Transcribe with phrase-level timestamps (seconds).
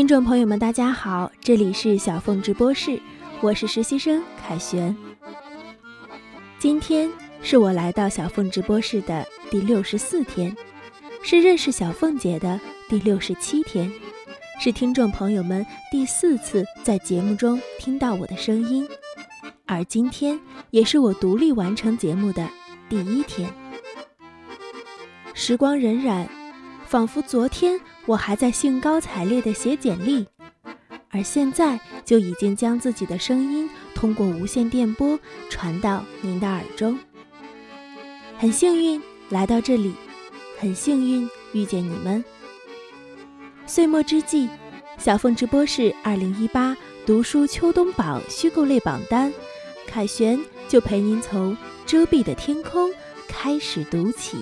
[0.00, 2.98] 听众朋友们，大家好，这里是小凤直播室，
[3.42, 4.96] 我是实习生凯旋。
[6.58, 7.06] 今天
[7.42, 10.56] 是我来到小凤直播室的第六十四天，
[11.22, 12.58] 是认识小凤姐的
[12.88, 13.92] 第六十七天，
[14.58, 18.88] 是听众朋友们第四次在节目中听到我的声音，
[19.66, 20.40] 而今天
[20.70, 22.48] 也是我独立完成节目的
[22.88, 23.46] 第一天。
[25.34, 26.26] 时光荏苒，
[26.90, 30.26] 仿佛昨天我还在兴高采烈地写简历，
[31.10, 35.16] 而现在就已经将自己的声音通过无线电波
[35.48, 36.98] 传到您的耳中。
[38.36, 39.94] 很幸运来到这里，
[40.58, 42.24] 很幸运遇见你们。
[43.66, 44.48] 岁末之际，
[44.98, 49.32] 小凤直播室二零一八读书秋冬榜虚构类榜单，
[49.86, 52.90] 凯旋就陪您从遮蔽的天空
[53.28, 54.38] 开始读起。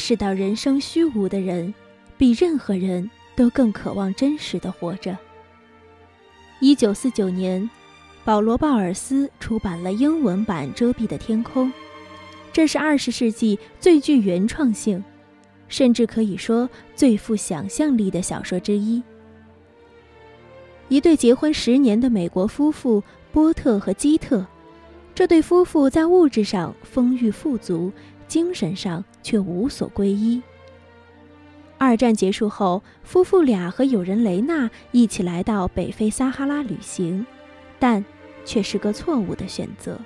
[0.00, 1.72] 识到人生虚无的人，
[2.16, 5.16] 比任何人都更渴望真实的活着。
[6.58, 7.68] 一九四九年，
[8.24, 11.68] 保罗·鲍尔斯出版了英文版《遮蔽的天空》，
[12.52, 15.04] 这是二十世纪最具原创性，
[15.68, 19.02] 甚至可以说最富想象力的小说之一。
[20.88, 24.44] 一对结婚十年的美国夫妇波特和基特，
[25.14, 27.92] 这对夫妇在物质上丰裕富足。
[28.30, 30.40] 精神上却无所归依。
[31.76, 37.26] 二战结束后，夫妇俩和友人雷娜一起来到北非撒哈拉旅行，
[37.80, 38.04] 但
[38.44, 39.98] 却是个错误的选择。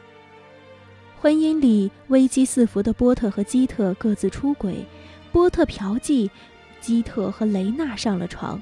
[1.21, 4.87] 婚姻里危机四伏的波特和基特各自出轨，
[5.31, 6.31] 波特嫖妓，
[6.81, 8.61] 基特和雷娜上了床。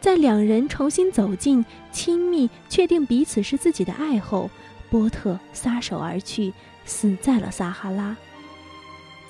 [0.00, 4.50] 在两人重新走进、亲密、确定彼此是自己的爱后，
[4.90, 6.52] 波特撒手而去，
[6.84, 8.16] 死在了撒哈拉。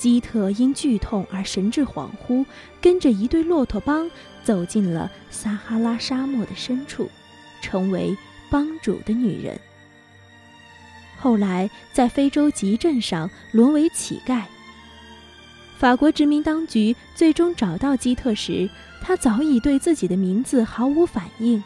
[0.02, 2.44] 基特因剧痛而神志恍惚，
[2.80, 4.10] 跟着一对骆驼帮
[4.42, 7.08] 走进了撒哈拉沙漠的深处，
[7.60, 8.16] 成为
[8.50, 9.56] 帮主的女人。
[11.16, 14.42] 后来在非洲集镇上沦为乞丐。
[15.78, 18.68] 法国殖民当局最终找到基特时，
[19.00, 21.62] 他早已对自己的名字毫无反应，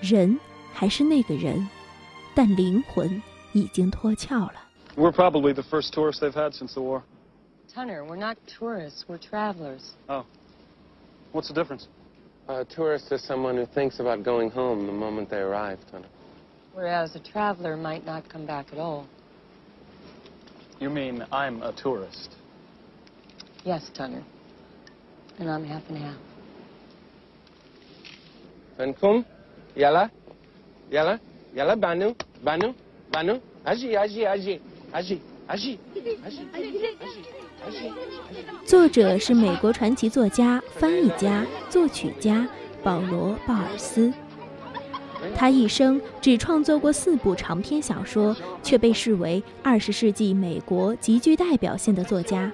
[0.00, 0.38] 人
[0.72, 1.68] 还是那个人，
[2.36, 3.20] 但灵魂
[3.52, 4.54] 已经脱壳了。
[4.94, 7.02] We're probably the first tourists they've had since the war.
[7.74, 9.92] Hunter, we're not tourists, we're travelers.
[10.08, 10.26] Oh.
[11.32, 11.86] What's the difference?
[12.48, 16.08] A tourist is someone who thinks about going home the moment they arrive, Hunter.
[16.72, 19.06] Whereas a traveler might not come back at all.
[20.80, 22.36] You mean I'm a tourist?
[23.64, 24.24] Yes, Tunner.
[25.38, 26.16] And I'm half and half.
[28.78, 29.26] Benkum?
[29.74, 30.10] Yalla?
[30.90, 31.20] Yalla?
[31.52, 32.14] Yalla, Banu?
[32.44, 32.72] Banu?
[33.12, 33.40] Banu?
[33.66, 34.60] Aji, Aji, Aji.
[34.94, 35.78] Aji, Aji.
[35.96, 36.52] Aji.
[36.52, 37.47] Aji.
[38.64, 42.46] 作者是美国传奇作家、翻译家、作曲家
[42.82, 44.12] 保罗·鲍尔斯。
[45.34, 52.52] 他一生只创作过四部长篇小说，却被视为二十世纪美国极具代表性的作家。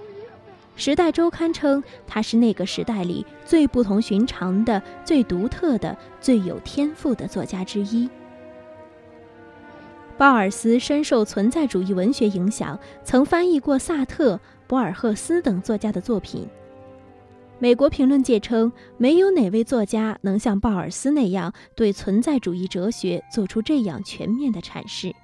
[0.83, 8.09] 《时代周刊》称他是那个时代里最不同寻常的、最独特的、最有天赋的作家之一。
[10.17, 14.41] 鲍尔斯深受存在主义文学影响，曾翻译过萨特。
[14.67, 16.49] 博尔赫斯等作家的作品。
[17.59, 25.09] 美国评论界称，没有哪位作家能像鲍尔斯那样对存在主义哲学做出这样全面的阐释。《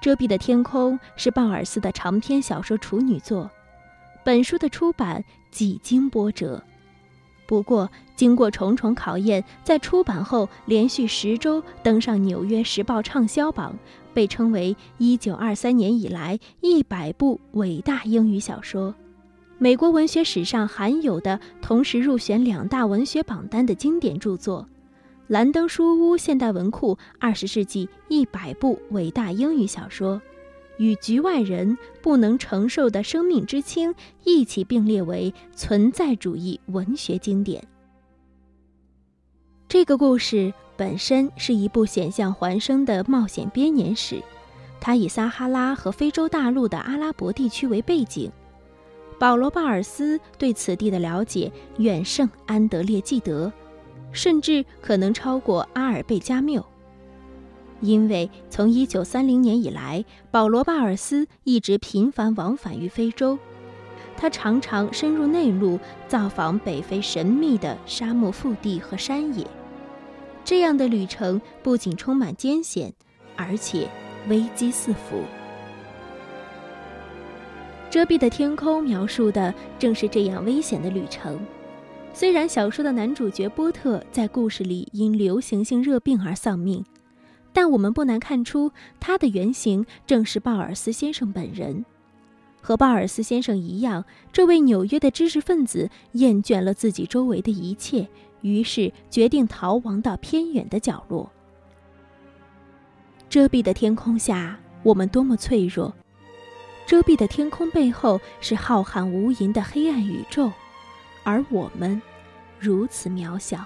[0.00, 3.50] 遮蔽的天空》是鲍尔斯的长篇小说处女作，
[4.24, 6.62] 本书的出版几经波折，
[7.46, 13.76] 不过经过重重考验，在出版后连续十周登上《纽约时报》畅销榜。
[14.18, 18.92] 被称为1923年以来一百部伟大英语小说，
[19.58, 24.66] 美国文学史上罕有的同时入选两大文学榜单的经典著作，
[25.28, 30.16] 《兰登书屋现代文库二十世纪一百部伟大英语小说》，
[30.78, 33.94] 与《局外人不能承受的生命之轻》
[34.24, 37.62] 一起并列为存在主义文学经典。
[39.68, 40.52] 这个故事。
[40.78, 44.22] 本身是一部险象环生的冒险编年史，
[44.80, 48.30] 它以撒哈拉和非洲大陆的阿拉伯地区为背景。
[49.18, 53.52] 保罗·鲍尔斯对此地的了解远胜安德烈·纪德，
[54.12, 56.64] 甚至可能超过阿尔贝·加缪。
[57.80, 63.36] 因为从1930年以来，保罗·鲍尔斯一直频繁往返于非洲，
[64.16, 69.44] 他常常深入内陆，造访北非神秘的沙漠腹地和山野。
[70.48, 72.90] 这样的旅程不仅充满艰险，
[73.36, 73.86] 而且
[74.30, 75.22] 危机四伏。
[77.90, 81.38] 遮蔽的天空描述的正是这样危险的旅程。
[82.14, 86.82] 虽然小说的男主角波特在故事里因流行性热病而丧命，
[87.52, 91.84] 但我们不难看出，他的原型正是鲍尔斯先生本人。
[92.62, 94.02] 和鲍尔斯先生一样，
[94.32, 98.08] 这位纽约的知识分子厌倦了自己周围的一切，
[98.40, 101.30] 于是决定逃亡到偏远的角落。
[103.28, 105.92] 遮蔽的天空下，我们多么脆弱！
[106.86, 110.50] 遮蔽的天空背后是浩瀚无垠的黑暗宇宙，
[111.22, 112.00] 而我们
[112.58, 113.64] 如此渺小。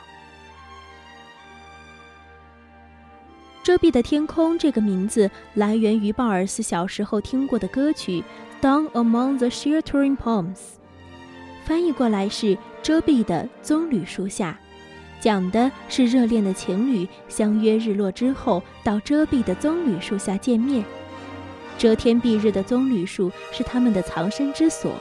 [3.62, 8.24] 遮蔽的天空这个名字来源于鲍尔斯小时候听过的歌曲
[8.60, 10.56] 《Down Among the Sheltering Palms》，
[11.64, 14.58] 翻译过来是“遮蔽的棕榈树下”，
[15.22, 20.84] 讲的是热恋的情侣相约日落之后到遮蔽的棕榈树下见面。
[21.78, 25.00] 遮天蔽日的棕榈树是他们的藏身之所，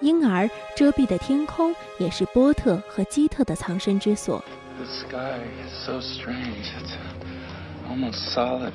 [0.00, 4.42] 因而遮蔽的天空也是波特和基特的藏身之所。
[4.78, 6.72] The sky is so strange.
[6.80, 6.96] It's
[7.86, 8.72] almost solid.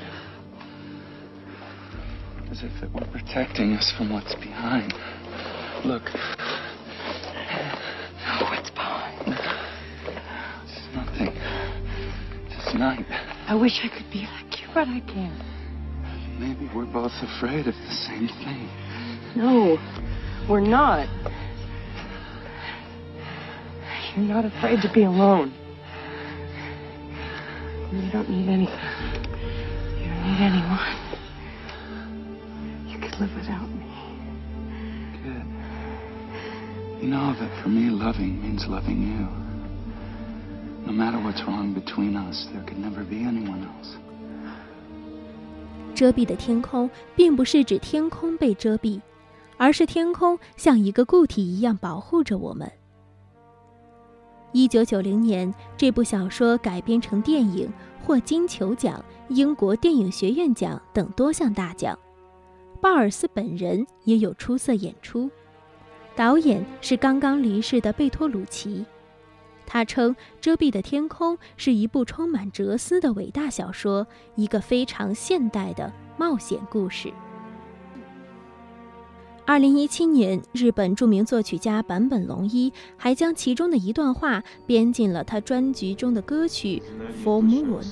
[2.51, 4.94] As if it were protecting us from what's behind.
[5.83, 6.12] Look.
[8.24, 9.36] No, what's behind?
[12.75, 13.06] Night.
[13.48, 15.44] I wish I could be like you, but I can't.
[16.39, 18.69] Maybe we're both afraid of the same thing.
[19.36, 19.77] No,
[20.50, 21.07] we're not.
[24.16, 25.54] You're not afraid to be alone.
[27.92, 28.80] You don't need anything.
[29.98, 30.95] You don't need anyone.
[32.88, 33.86] You could live without me.
[35.13, 35.44] Kid.
[37.04, 39.49] You know that for me, loving means loving you.
[40.89, 43.94] No matter what's wrong between us, there could never be anyone else.
[45.94, 49.00] 遮蔽的天空，并不是指天空被遮蔽，
[49.57, 52.71] 而是天空像一个固体一样保护着我们。
[54.51, 57.71] 一九九零年，这部小说改编成电影，
[58.03, 61.95] 获金球奖、英国电影学院奖等多项大奖。
[62.81, 65.30] 鲍尔斯本人也有出色演出，
[66.15, 68.83] 导演是刚刚离世的贝托鲁奇。
[69.71, 77.13] 他称《遮蔽的天空》是一部充满哲思的伟大小说，一个非常现代的冒险故事。
[79.45, 86.81] 二零一七年，日本著名作曲家坂本龙一还将其中的一段话编进了他专辑中的歌曲
[87.24, 87.83] 《For Moon》。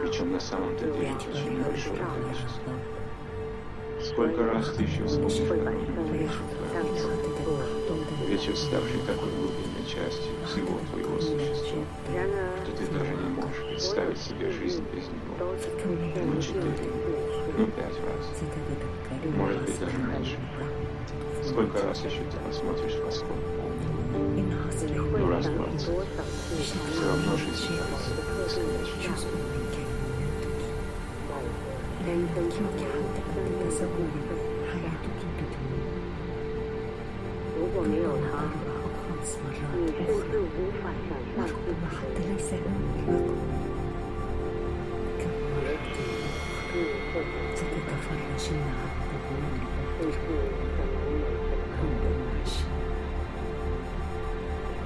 [0.00, 2.72] Причем на самом-то деле очень небольшое количество.
[4.02, 6.28] Сколько раз ты еще вспомнишь, как мы видели
[8.26, 11.82] Вечер, ставший такой глубинной частью всего твоего существа,
[12.62, 15.54] что ты даже не можешь представить себе жизнь без него.
[16.24, 16.90] Ну, четыре,
[17.58, 18.24] ну, пять раз.
[19.36, 20.38] Может быть, даже меньше.
[21.44, 24.44] Сколько раз еще ты посмотришь в восход полный?
[25.18, 25.80] Ну, раз двадцать.
[25.82, 27.68] Все равно жизнь
[29.06, 29.51] кажется.
[37.54, 38.26] 如果没有他，
[39.22, 43.06] 你甚至无法想象自己的生活。
[50.00, 50.42] 也许你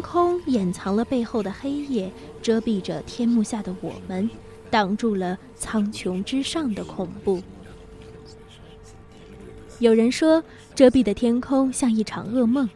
[0.00, 2.10] 空掩藏了背后的黑夜，
[2.42, 4.28] 遮蔽着天幕下的我们，
[4.70, 7.42] 挡住了苍穹之上的恐怖。
[9.78, 10.42] 有人说，
[10.74, 12.68] 遮蔽的天空像一场噩梦。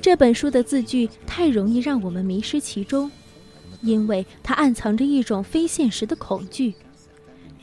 [0.00, 3.10] 这本书的字句太容易让我们迷失其中，
[3.80, 6.74] 因为它暗藏着一种非现实的恐惧。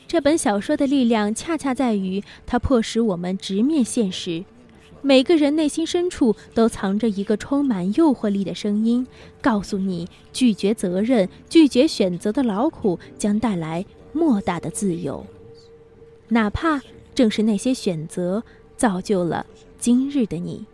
[0.08, 4.44] 这本小说的力量恰恰在于它迫使我们直面现实。
[5.04, 9.04] 每个人内心深处都藏着一个充满诱惑力的声音，
[9.40, 15.26] 告诉你拒绝责任、拒绝选择的劳苦将带来莫大的自由。
[16.28, 16.80] 哪怕
[17.14, 18.42] 正是那些选择，
[18.76, 19.44] 造就了
[19.78, 20.64] 今日的你。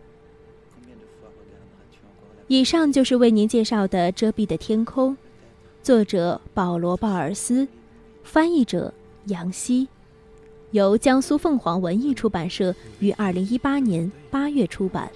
[2.47, 5.13] 以上就是为您介绍的《遮蔽的天空》，
[5.81, 7.67] 作者保罗·鲍尔斯，
[8.23, 8.93] 翻译者
[9.25, 9.87] 杨希，
[10.71, 15.09] 由江苏凤凰文艺出版社于二零一八年八月出版。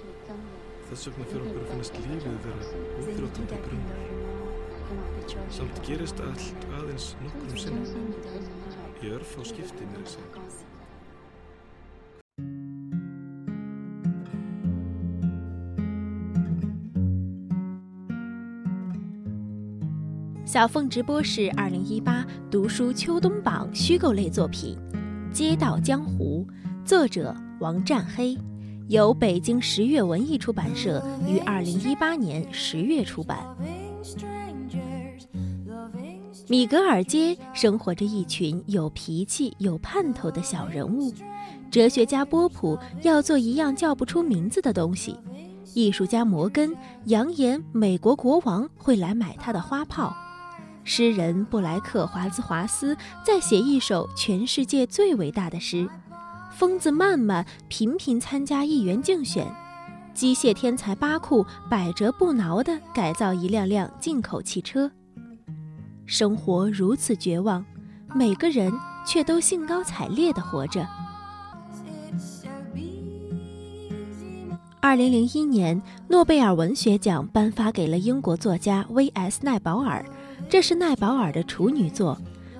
[20.44, 24.76] 小凤直播室二零一八读书秋冬榜虚构类作品。
[25.34, 26.46] 街道江湖》，
[26.86, 28.38] 作者王占黑，
[28.86, 33.44] 由北京十月文艺出版社于二零一八年十月出版。
[36.46, 41.12] 米格尔街生活着一群有脾气、有盼头的小人物。
[41.68, 45.16] 哲学家波普要做一样叫不出名字的东西，
[45.74, 46.72] 艺术家摩根
[47.06, 50.14] 扬言美国国王会来买他的花炮。
[50.84, 55.88] 诗人布莱克华兹华斯在写一首全世界最伟大的诗，
[56.52, 59.50] 疯子曼曼频频参加议员竞选，
[60.12, 64.90] 机械天才巴库百折不挠地改造一辆辆进口汽车。
[66.04, 67.64] 生活如此绝望，
[68.14, 68.70] 每个人
[69.06, 70.86] 却都兴高采烈地活着。
[74.80, 79.40] 二零零一年，诺贝尔文学奖颁发给了英国作家 V.S.
[79.42, 80.04] 奈保尔。
[80.48, 82.16] 这是奈保尔的处女作，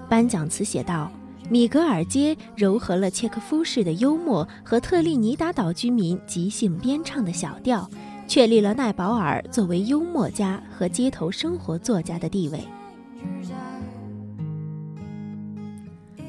[0.08, 1.10] 颁奖词写道
[1.48, 7.88] ：“米格尔街糅合了契诃夫式的幽默和特立尼达岛居民即兴编唱的小调，
[8.26, 12.58] 确立了奈保尔作为幽默家和街头生活作家的地位。”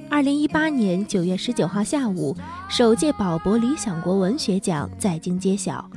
[0.08, 2.36] 二零一八年九月十九号下午，
[2.70, 5.90] 首届宝博理想国文学奖在京揭晓。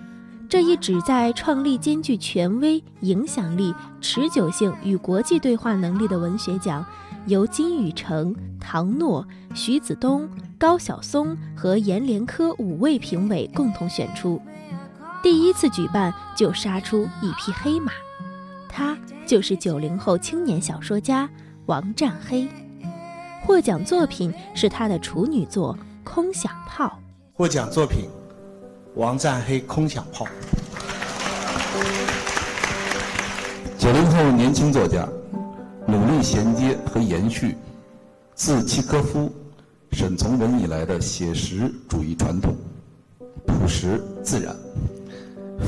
[0.48, 6.82] 这一旨在创立兼具权威、影响力、持久性与国际对话能力的文学奖，
[7.26, 10.26] 由金宇澄、唐诺、徐子东、
[10.56, 14.40] 高晓松和阎连科五位评委共同选出。
[15.22, 17.92] 第一次举办就杀出一匹黑马，
[18.70, 21.28] 他就是九零后青年小说家
[21.66, 22.48] 王占黑。
[23.42, 25.74] 获奖作品是他的处女作
[26.04, 26.86] 《空想炮》。
[27.34, 28.08] 获奖作品。
[28.95, 30.26] 王占黑空想炮。
[33.78, 35.09] 九零后年轻作家，
[35.87, 37.57] 努力衔接和延续
[38.35, 39.30] 自契诃夫、
[39.92, 42.57] 沈从文以来的写实主义传统，
[43.47, 44.54] 朴实自然，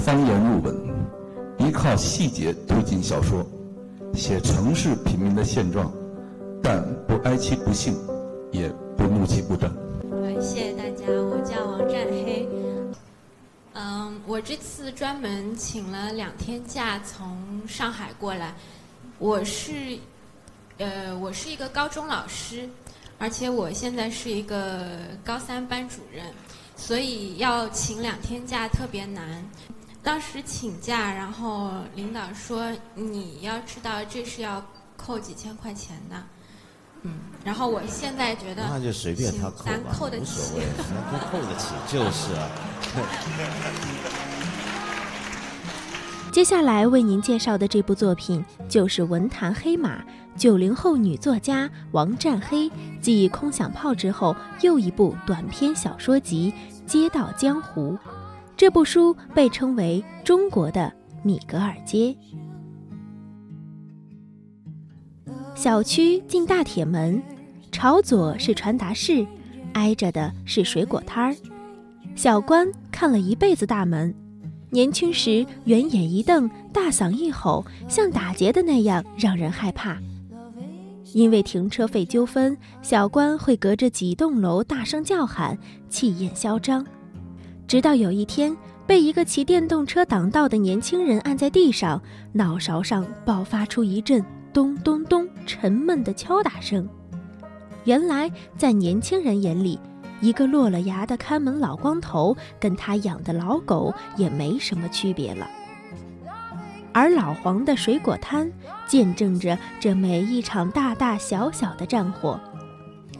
[0.04, 0.76] 方言入文，
[1.58, 3.46] 依靠细节推进小说，
[4.14, 5.92] 写城市平民的现状，
[6.62, 7.94] 但不哀其不幸，
[8.50, 9.72] 也不怒其不争。
[10.40, 12.19] 谢谢大家，我叫王占黑。
[14.30, 18.54] 我这次专门请了两天假从上海过来。
[19.18, 19.98] 我是，
[20.78, 22.70] 呃，我是一个高中老师，
[23.18, 26.24] 而且我现在是一个高三班主任，
[26.76, 29.44] 所以要请两天假特别难。
[30.00, 34.64] 当时请假，然后领导说：“你要知道这是要
[34.96, 36.24] 扣几千块钱的。”
[37.02, 37.12] 嗯，
[37.44, 40.64] 然后我现在觉得那就随便他扣吧，扣得无所谓，
[41.12, 42.50] 能扣得起就是啊。
[46.32, 50.00] 接下来为您介绍的这部作品，就是文坛黑马
[50.36, 56.54] 九零后女作家王占黑继《空想炮》之后又一部短篇小说集
[56.86, 57.94] 《街道江湖》。
[58.56, 60.92] 这部书被称为中国的
[61.24, 62.16] 米格尔街。
[65.62, 67.22] 小区进大铁门，
[67.70, 69.26] 朝左是传达室，
[69.74, 71.36] 挨着的是水果摊儿。
[72.16, 74.14] 小关看了一辈子大门，
[74.70, 79.98] 年轻时圆眼一瞪，大嗓一吼，像打劫的那样让人害怕。
[81.12, 85.58] 因为停车费纠纷，小关会隔着几栋楼大声叫喊，
[85.90, 86.82] 气焰嚣张。
[87.68, 92.00] 直到有一天，被一个骑电动车挡道的年轻人按在地上，
[92.32, 94.24] 脑勺上爆发出一阵。
[94.52, 95.28] 咚咚咚！
[95.46, 96.88] 沉闷的敲打声。
[97.84, 99.78] 原来，在年轻人眼里，
[100.20, 105.48] 一个落了牙的看门老光头，跟他养的老狗也没什么区别了。
[106.92, 108.50] 而老黄的水果摊，
[108.86, 112.38] 见证着这每一场大大小小的战火。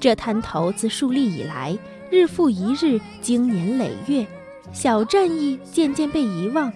[0.01, 1.79] 这摊头自树立以来，
[2.11, 4.27] 日复一日，经年累月，
[4.73, 6.73] 小战役渐渐被遗忘，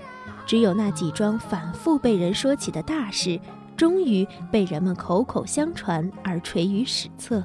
[0.47, 3.41] 只有那几桩反复被人说起的大事。
[3.77, 7.45] 终于被人们口口相传而垂于史册。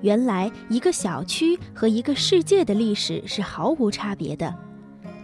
[0.00, 4.54] 原来，一个小区和一个世界的历史是毫无差别的。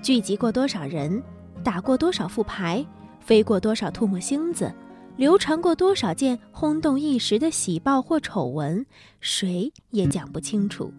[0.03, 1.23] 聚集过多少人，
[1.63, 2.85] 打过多少副牌，
[3.21, 4.73] 飞过多少唾沫星子，
[5.17, 8.85] 流传过多少件轰动一时的喜报或丑闻，
[9.21, 10.93] 谁也讲不清楚。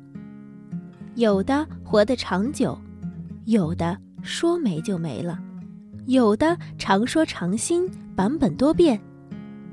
[1.16, 2.78] 有的活得长久，
[3.46, 5.40] 有的说没就没了。
[6.08, 9.00] 有的常说常新，版本多变，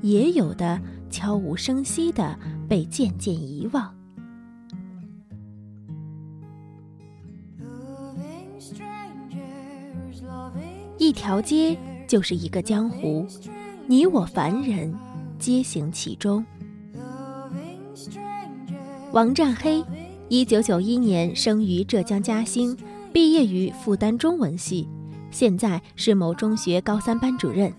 [0.03, 0.79] 也有的
[1.09, 3.91] 悄无声息的被渐渐遗忘。
[10.97, 13.25] 一条街就是一个江湖，
[13.87, 14.93] 你我凡人
[15.39, 16.45] 皆行其中。
[19.13, 19.81] 王占黑，
[20.27, 22.75] 一九九一年生于浙江嘉兴，
[23.13, 24.85] 毕业于复旦中文系，
[25.31, 27.73] 现在是某中学高三班主任。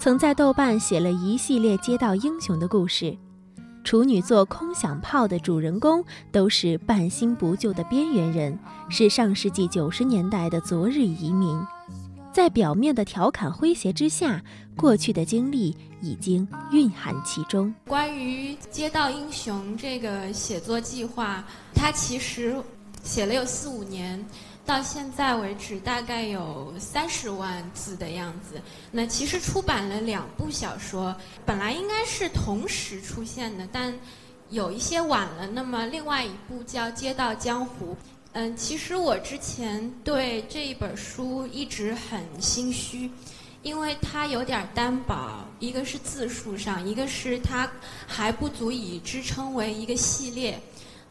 [0.00, 3.14] 曾在豆瓣写了一系列街道英雄的故事，
[3.84, 6.02] 处女座空想炮的主人公
[6.32, 11.60] 都是半新不旧的边缘人，是上世纪九十年代的昨日移民。
[12.32, 14.42] 在表面的调侃诙谐之下，
[14.74, 17.74] 过去的经历已经蕴含其中。
[17.86, 22.56] 关于《街道英雄》这个写作计划，它其实
[23.02, 24.24] 写了有四五年，
[24.66, 28.60] 到现在为止大概有三十万字的样子。
[28.92, 31.14] 那其实出版了两部小说，
[31.44, 33.92] 本来应该是同时出现的，但
[34.50, 35.46] 有一些晚了。
[35.48, 37.92] 那么另外一部叫《街道江湖》。
[38.32, 43.10] 嗯，其实我之前对这一本书一直很心虚，
[43.62, 47.68] 因为它有点单薄，一个是字数上，一个是它
[48.06, 50.60] 还不足以支撑为一个系列。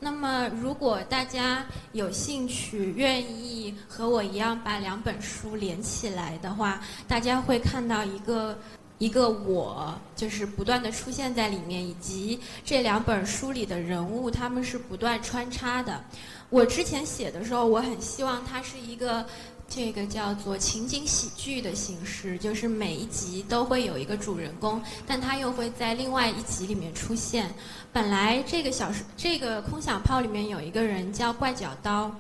[0.01, 8.58] 那么，如果大家有兴趣、愿意和我一样把两本书连起来的话，大家会看到一个
[8.98, 16.01] 一个我，就是不断的出现在里面，以及这两本书里的人物，他们是不断穿插的。
[16.50, 19.25] 我之前写的时候，我很希望它是一个
[19.69, 27.49] 这个叫做情景喜剧的形式，就是每一集都会有一个主人公，但他又会在另外一集里面出现。
[27.93, 32.11] 本来这个小说这个空想炮里面有一个人叫怪脚刀。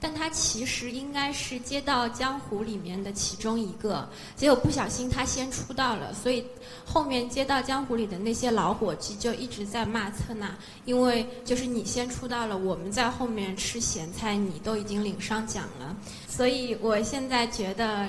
[0.00, 6.44] 但他其实应该是《街道江湖》里面的其中一个，结果不小心他先出道了，所以
[6.84, 15.96] 后面《街道江湖》里的那些老伙计就一直在骂策纳，因为就是你先出道了，我们在后面吃咸菜，你都已经领上奖了。
[16.28, 18.08] 所以我现在觉得，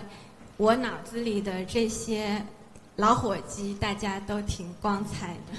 [0.58, 2.40] 我脑子里的这些
[2.98, 5.58] 老伙计大家都挺光彩的。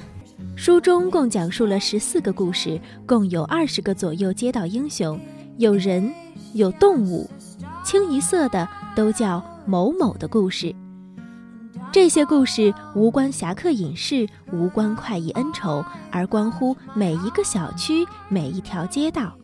[0.57, 5.19] 书中共讲述了十四个故事，共有二十个左右街道英雄。
[5.61, 6.11] 有人，
[6.55, 7.29] 有动物，
[7.85, 10.75] 清一色的都叫某某的故事。
[11.92, 19.37] 这些故事无关侠客隐士，无关快意恩仇，而关乎每一个小区、每一条街道。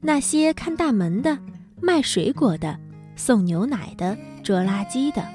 [0.00, 1.36] 那些看大门的、
[1.82, 2.78] 卖水果的、
[3.16, 5.26] 送牛奶的、捉垃圾的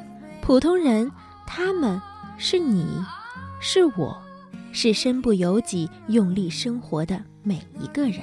[0.42, 1.12] 普通人，
[1.46, 2.02] 他们
[2.38, 2.88] 是你，
[3.60, 4.18] 是我，
[4.72, 8.22] 是身不由己、用力生活的每一个人。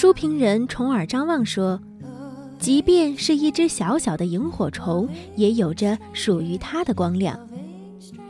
[0.00, 1.80] 书评人重耳张望说
[2.56, 7.36] ：“即便是一只小小的萤火虫，也有着属于它的光亮。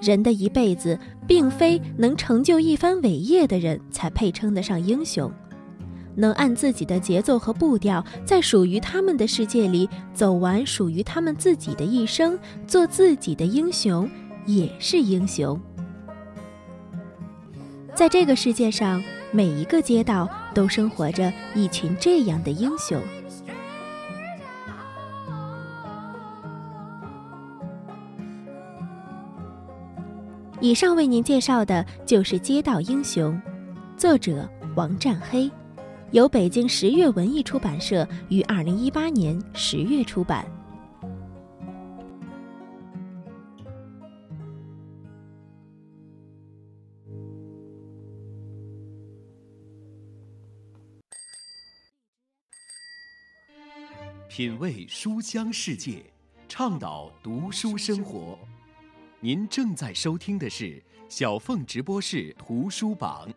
[0.01, 5.31] 人的一辈子，并非能成就一番伟业的人才配称得上英雄。
[6.15, 14.09] 能按自己的节奏和步调，在属于他们的世界里走完属于他们自己的一生，做自己的英雄，
[14.47, 15.61] 也是英雄。
[17.95, 20.27] 在这个世界上。”每一个街道
[20.59, 23.01] 都生活着一群这样的英雄。
[30.61, 33.33] 以上为您介绍的就是《街道英雄》，
[33.97, 35.49] 作者王占黑，
[36.11, 40.45] 由北京十月文艺出版社于二零一八年十月出版。
[54.39, 56.01] 品味书香世界，
[56.49, 58.39] 倡导读书生活。
[59.19, 63.29] 您正在收听的是小凤直播室图书榜。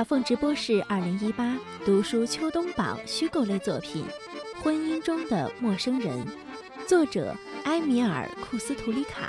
[0.00, 4.02] 小凤直播室二零一八读书秋冬榜虚构类作品
[4.62, 6.24] 《婚姻中的陌生人》，
[6.86, 9.28] 作者埃米尔·库斯图里卡，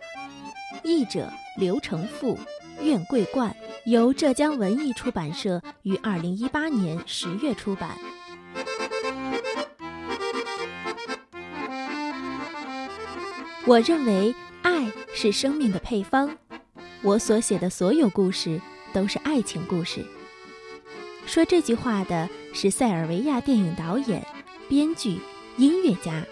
[0.81, 2.39] 译者刘成富、
[2.81, 3.53] 苑桂冠，
[3.83, 7.97] 由浙江文艺出版社于二零一八年十月出版。
[13.65, 16.37] 我认为爱是生命的配方，
[17.01, 18.61] 我所写的所有故事。
[18.93, 20.05] 都是爱情故事。
[21.25, 24.25] 说这句话的是塞尔维亚电影导演、
[24.67, 25.19] 编剧、
[25.57, 26.25] 音乐家，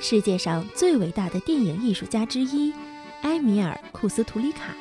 [0.00, 2.72] 世界上最伟大的电影艺术家之一——
[3.22, 4.74] 埃米尔·库斯图里卡。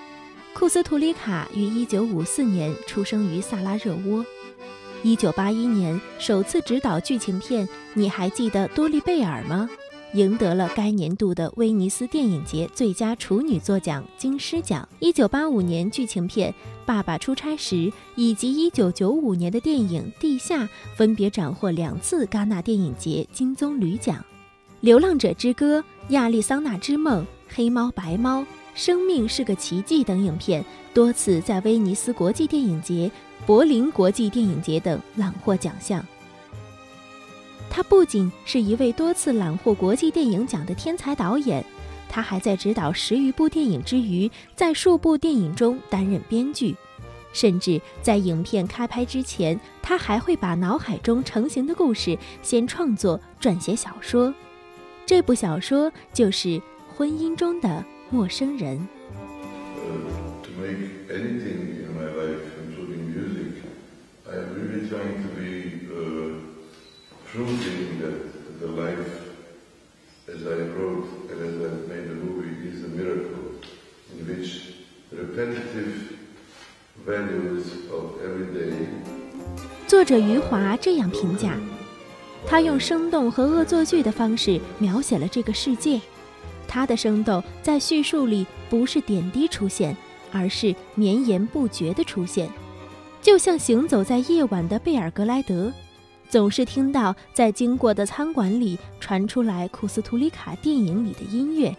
[0.54, 4.26] 库斯图里卡于1954年出生于萨拉热窝
[5.04, 9.70] ，1981年首次执导剧情片《你还记得多利贝尔吗》，
[10.16, 14.88] 赢得了该年度的威尼斯电影节最佳处女作奖金狮奖。
[15.02, 16.52] 1985年剧情片
[16.86, 17.76] 《爸爸出差时》
[18.16, 20.64] 以及1995年的电影《地下》
[20.96, 24.18] 分别斩获两次戛纳电影节金棕榈奖。
[24.80, 27.22] 《流浪者之歌》《亚利桑那之梦》
[27.54, 28.42] 《黑猫白猫》。
[28.76, 33.10] 生命是个奇迹等影片多次在威尼斯国际电影节、
[33.46, 36.06] 柏林国际电影节等揽获奖项。
[37.70, 41.64] 他不仅是一位多次揽获国际电影奖的天才导演，
[42.08, 46.76] 他还在执导十余部电影之余，在数部电影中担任编剧，
[47.34, 54.34] 甚至在影片开拍之前，他还会把脑海中成型的故事先创作撰写小说。
[55.06, 56.50] 这部小说就是
[56.96, 57.68] 《婚姻中的》。
[58.12, 58.88] 陌生人。
[67.36, 69.12] Proving that the life
[70.30, 73.60] as I wrote and as I made the movie is a miracle
[74.14, 74.74] in which
[75.12, 76.16] repetitive
[77.06, 78.88] values of every day.
[79.86, 81.60] 作者余华这样评价，
[82.48, 86.00] 他用生动和恶作剧的方式描写了这个世界。
[86.70, 89.96] 他的生动在叙述里不是点滴出现，
[90.32, 92.50] 而是绵延不绝的出现，
[93.22, 95.72] 就像行走在夜晚的贝尔格莱德，
[96.30, 101.76] 总是听到在经过的餐馆里传出来库斯图里卡电影里的音乐。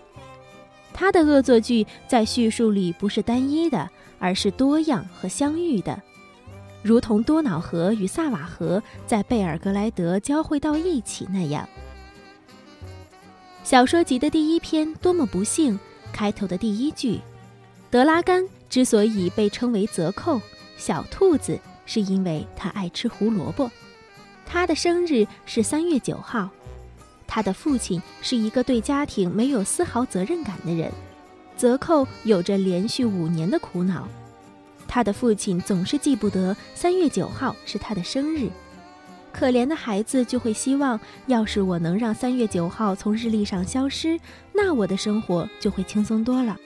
[0.92, 6.00] 他的恶作剧在叙述里不是单一的，而是多样和相遇的，
[6.82, 11.68] 如同多瑙河与萨瓦河在贝尔格莱德交汇到一起那样。
[13.62, 15.78] 小说集的第一篇多么不幸！
[16.12, 17.20] 开头的第一句，
[17.90, 20.40] 德拉甘之所以被称为泽寇
[20.78, 23.70] 小兔子，是因为他爱吃胡萝卜。
[24.46, 26.48] 他的生日是三月九号。
[27.26, 30.90] 他的父亲是一个对家庭没有丝毫责任感的人。
[31.56, 34.08] 泽寇有着连续五年的苦恼。
[34.86, 38.48] 他的父亲总是记不得三月九号是他的生日。
[39.32, 44.18] 可怜的孩子就会希望，要是我能让三月九号从日历上消失，
[44.52, 46.56] 那我的生活就会轻松多了。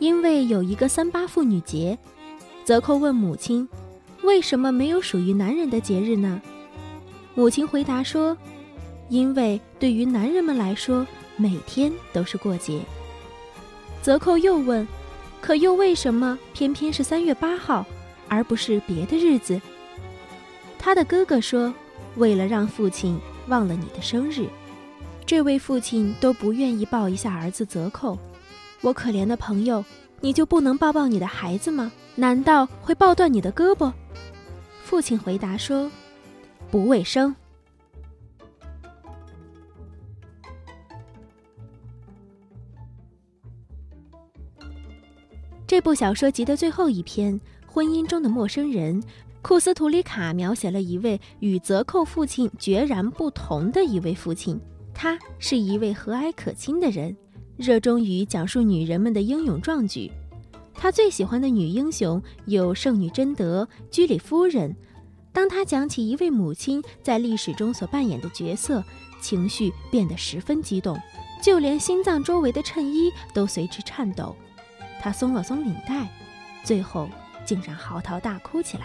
[0.00, 1.96] 因为有一个三八妇女节，
[2.64, 3.68] 泽寇问母亲
[4.22, 6.40] ：“为什么没有属于男人的节日呢？”
[7.34, 8.36] 母亲回答说
[9.08, 12.80] ：“因为对于男人们来说，每天都是过节。”
[14.00, 14.86] 泽寇又问
[15.40, 17.84] ：“可又为什么偏偏是三月八号？”
[18.28, 19.60] 而不是别的日子。
[20.78, 21.74] 他的哥哥说
[22.16, 24.46] ：“为了让父亲忘了你的生日，
[25.26, 28.18] 这位父亲都不愿意抱一下儿子泽寇。
[28.80, 29.84] 我可怜的朋友，
[30.22, 31.92] 你就不能抱抱你的孩子吗？
[32.14, 33.92] 难道会抱断你的胳膊？”
[34.82, 35.90] 父亲回答说
[36.70, 37.34] ：“不卫生。”
[45.66, 47.40] 这部小说集的最后一篇。
[47.66, 49.02] 婚姻中的陌生人，
[49.40, 54.60] 库斯图里卡描写了一位与泽寇父亲决然不同的一位父亲。
[54.92, 57.16] 他是一位和蔼可亲的人，
[57.62, 60.10] 热衷于讲述女人们的英勇壮举。
[60.74, 64.74] 他最喜欢的女英雄有圣女贞德、居里夫人。
[65.32, 68.82] 当他讲起一位母亲在历史中所扮演的角色，
[69.20, 70.98] 情绪变得十分激动，
[71.40, 74.34] 就连心脏周围的衬衣都随之颤抖。
[75.00, 76.08] 他松了松领带，
[76.64, 77.08] 最后。
[77.44, 78.84] 竟然嚎啕大哭起来。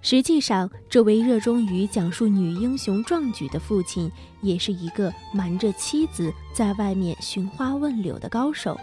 [0.00, 4.08] 实际上，这位热衷于讲述女英雄壮举的父亲，
[4.42, 8.78] 也是一个瞒着妻子在外面寻花问柳的高手，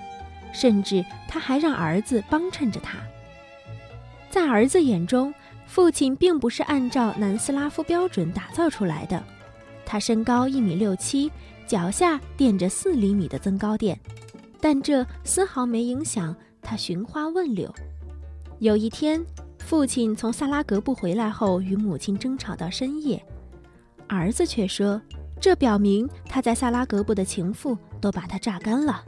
[0.52, 2.98] 甚至他还让儿子帮衬着他。
[4.32, 5.34] 在儿子眼中，
[5.68, 9.24] 父亲并不是按照南斯拉夫标准打造出来的。
[9.86, 11.32] 他身高一米六七，
[11.68, 14.00] 脚下垫着四厘米的增高垫，
[14.62, 16.36] 但这丝毫没影响。
[16.62, 17.74] 他寻花问柳。
[18.60, 19.24] 有一天，
[19.58, 23.24] 父亲从萨拉格布回来后，与母亲争吵到深夜。
[24.08, 25.02] 儿子却说，
[25.40, 29.04] 这表明他在萨拉格布的情妇都把他榨干了。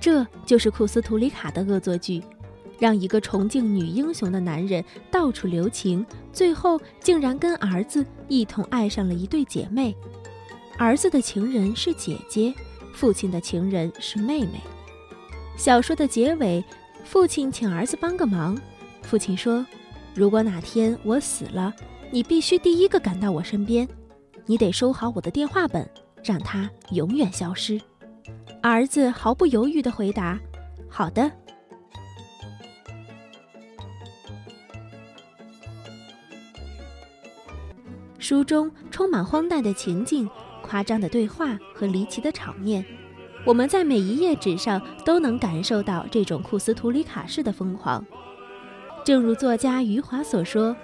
[0.00, 2.22] 这就是库斯图里卡的恶作剧。
[2.78, 9.94] 让一个崇敬女英雄的男人到处留情，最后竟然跟儿子一同爱上了一对姐妹。
[10.78, 12.54] 儿子的情人是姐姐，
[12.94, 14.62] 父亲的情人是妹妹。
[15.58, 16.64] 小说的结尾，
[17.04, 18.56] 父亲请儿子帮个忙。
[19.02, 19.66] 父亲说
[20.14, 21.74] ：“如果哪天我死了，
[22.10, 23.88] 你必须第一个赶到我身边，
[24.46, 25.88] 你得收好我的电话本，
[26.22, 27.80] 让它永远消失。”
[28.62, 30.38] 儿子毫不犹豫地回答
[30.88, 31.30] ：“好的。”
[38.18, 40.28] 书中充满荒诞的情境、
[40.62, 42.84] 夸张的对话和离奇的场面，
[43.44, 48.04] 我们在每一页纸上都能感受到这种库斯图里卡式的疯狂。
[49.04, 50.76] 正如作家余华所说：“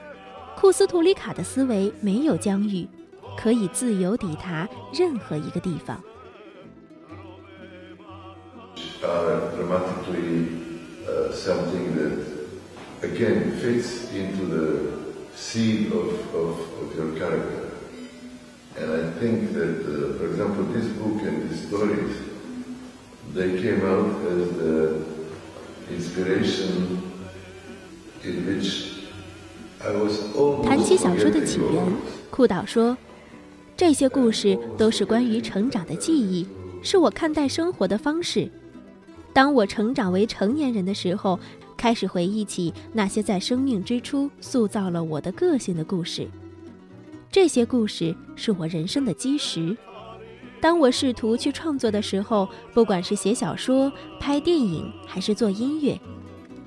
[0.57, 2.88] 库斯图里卡的思维没有疆域，
[3.37, 6.03] 可以自由抵达任何一个地方。”
[9.03, 10.49] are dramatically
[11.07, 11.31] uh,
[23.34, 25.02] they came out as the
[25.90, 26.98] inspiration
[28.24, 28.92] in which
[29.80, 30.18] I was
[30.64, 32.96] 谈 almost 起小说的起源 of it.，库岛说
[33.76, 36.46] ：“这些故事都是关于成长的记忆，
[36.82, 38.48] 是我看待生活的方式。
[39.32, 41.38] 当我成长为成年人的时候，
[41.76, 46.26] 开始回忆起那些在生命之初塑造了我的个性的故事。
[47.30, 49.76] 这些故事是我人生的基石。
[50.66, 55.96] 当我试图去创作的时候，不管是写小说、拍电影还是做音乐，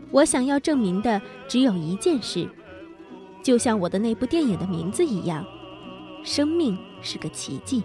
[0.09, 2.47] 我想要证明的只有一件事。”
[3.43, 5.45] 就像我的那部电影的名字一样，
[6.23, 7.83] 生命是个奇迹。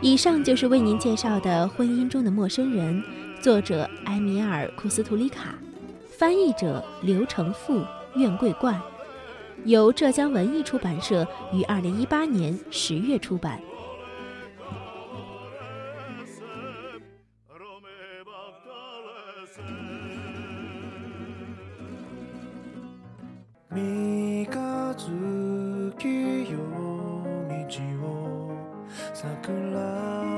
[0.00, 3.00] 以上就是为您介绍的《婚姻中的陌生人》，
[3.46, 5.54] 作者埃米尔·库斯图里卡，
[6.18, 7.80] 翻译者刘成富、
[8.16, 8.82] 苑桂冠。
[9.64, 13.60] 由浙江文艺出版社于二零一八年十月出版。
[29.14, 30.35] 桜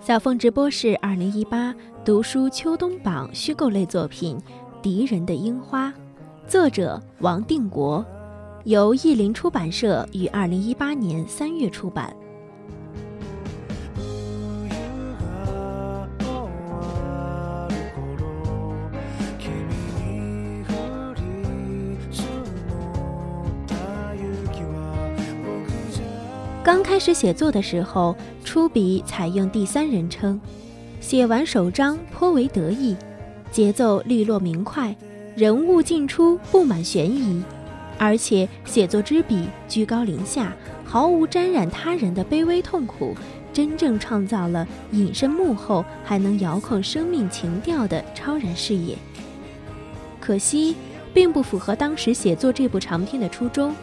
[0.00, 1.74] 小凤直播室二零一八
[2.06, 4.38] 读书秋冬榜虚构类作品
[4.80, 5.88] 《敌人的樱花》，
[6.48, 8.02] 作者王定国，
[8.64, 12.16] 由译林出版社于二零一八年三月出版。
[26.70, 30.40] 刚开始写作的时候，出笔采用第三人称，
[31.00, 32.96] 写完首章颇为得意，
[33.50, 34.94] 节奏利落明快，
[35.34, 37.42] 人物进出布满悬疑，
[37.98, 40.52] 而且写作之笔居高临下，
[40.84, 43.16] 毫无沾染他人的卑微痛苦，
[43.52, 48.96] 真正创造了隐身幕后还能遥控生命情调的超然视野。
[50.20, 50.76] 可惜，
[51.12, 53.74] 并不符合当时写作这部长篇的初衷。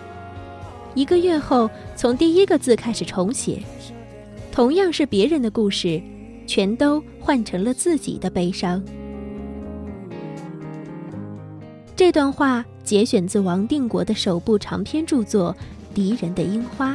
[0.98, 3.62] 一个月后，从第一个字开始重写，
[4.52, 6.02] 同样是别人的故事，
[6.48, 8.84] 全都换成了自己的悲伤。
[11.96, 15.56] 这段话节选自王定国的首部长篇著作
[15.94, 16.94] 《敌人的樱花》。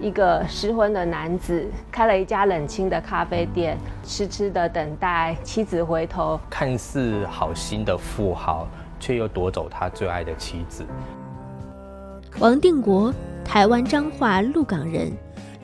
[0.00, 6.40] 一个失婚的男子开了一家冷清的咖啡店，痴痴的等待妻子回头。
[6.48, 8.66] 看似好心的富豪，
[8.98, 10.86] 却又夺走他最爱的妻子。
[12.38, 13.12] 王定国，
[13.44, 15.12] 台湾彰化鹿港人，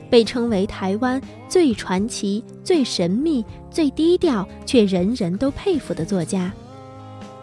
[0.09, 6.51] 被称为台湾最传奇、最神秘、最低调，却人人都佩服的作家。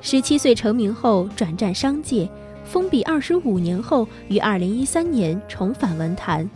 [0.00, 2.28] 十七岁成名后转战商界，
[2.64, 6.48] 封笔二十五年后，于二零一三年重返文坛。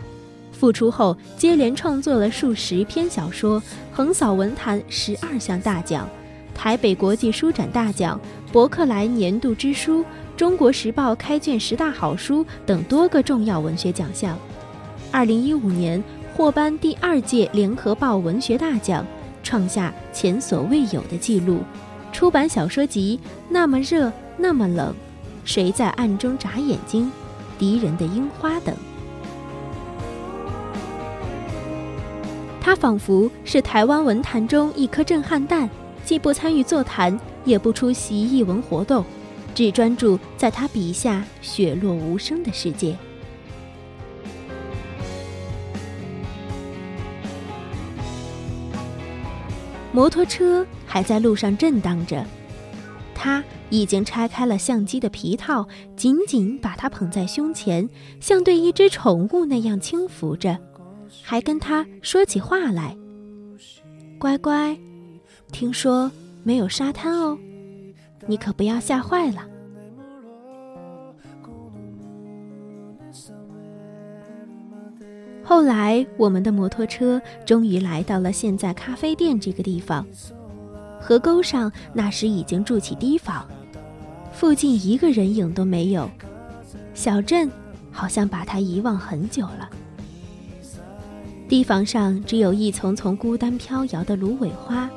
[0.52, 6.08] 复出后，接连创作了数十篇小说，横扫文坛十二项大奖：
[6.54, 8.20] 台北国际书展大奖、
[8.52, 10.04] 博客来年度之书。
[10.38, 14.38] 中国时报开卷十大好书等多个重要文学奖项。
[15.10, 16.00] 二零一五年
[16.32, 19.04] 获颁第二届联合报文学大奖，
[19.42, 21.58] 创下前所未有的纪录。
[22.12, 24.90] 出版小说集《那么热那么冷》
[25.44, 27.06] 《谁在暗中眨眼睛》
[27.58, 28.72] 《敌人的樱花》等。
[32.60, 35.68] 他仿佛是台湾文坛中一颗震撼弹，
[36.04, 37.18] 既不参与座谈。
[37.44, 39.02] 也不出席艺文活动，
[39.54, 42.96] 只专注在他笔下雪落无声的世界。
[49.90, 52.24] 摩托车还在路上震荡着，
[53.14, 57.88] 他已经拆开了相机的皮套，紧紧把它捧在胸前，
[58.20, 60.56] 像对一只宠物那样轻抚着，
[61.22, 62.96] 还跟他说起话来
[64.20, 64.78] ：“乖乖，
[65.50, 66.12] 听说
[66.44, 67.36] 没有沙滩哦，
[68.28, 69.44] 你可不要吓坏了。”
[75.42, 80.06] 后来，我们的摩托车终于来到了现在咖啡店这个地方。
[81.00, 83.46] 河沟上那时已经筑起堤防，
[84.30, 86.10] 附近一个人影都没有。
[86.92, 87.50] 小镇
[87.90, 89.70] 好像把它遗忘很久了。
[91.48, 94.90] 堤防上只有一丛丛孤单飘摇的芦苇花。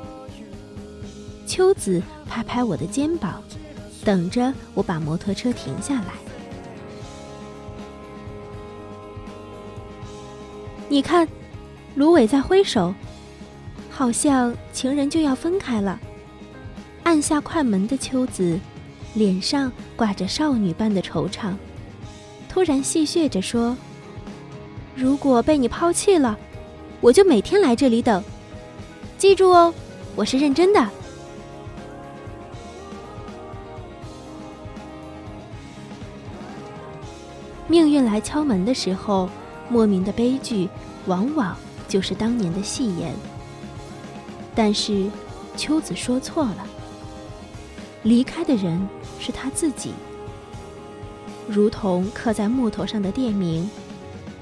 [1.46, 3.42] 秋子拍拍我的肩膀，
[4.04, 6.14] 等着我把摩托车停下来。
[10.88, 11.26] 你看，
[11.94, 12.94] 芦苇在挥手，
[13.90, 15.98] 好像情人就要分开了。
[17.02, 18.58] 按下快门的秋子，
[19.14, 21.54] 脸上挂着少女般的惆怅，
[22.48, 23.76] 突然戏谑着说
[24.94, 26.38] ：“如果被你抛弃了，
[27.00, 28.22] 我就每天来这里等。
[29.18, 29.74] 记住哦，
[30.14, 30.88] 我是认真的。”
[37.72, 39.30] 命运来敲门的时候。
[39.70, 40.68] 莫名的悲剧，
[41.06, 41.56] 往往
[41.88, 43.14] 就是当年的戏言。
[44.54, 45.06] 但是，
[45.56, 46.66] 秋子说错了。
[48.02, 48.78] 离开的人
[49.18, 49.92] 是他自己，
[51.48, 53.66] 如同刻在木头上的店名。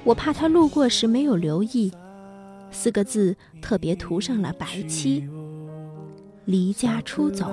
[0.02, 1.92] 我怕他路过时没有留意，
[2.72, 5.28] 四个字特别涂上了白漆：
[6.44, 7.48] 离家出走。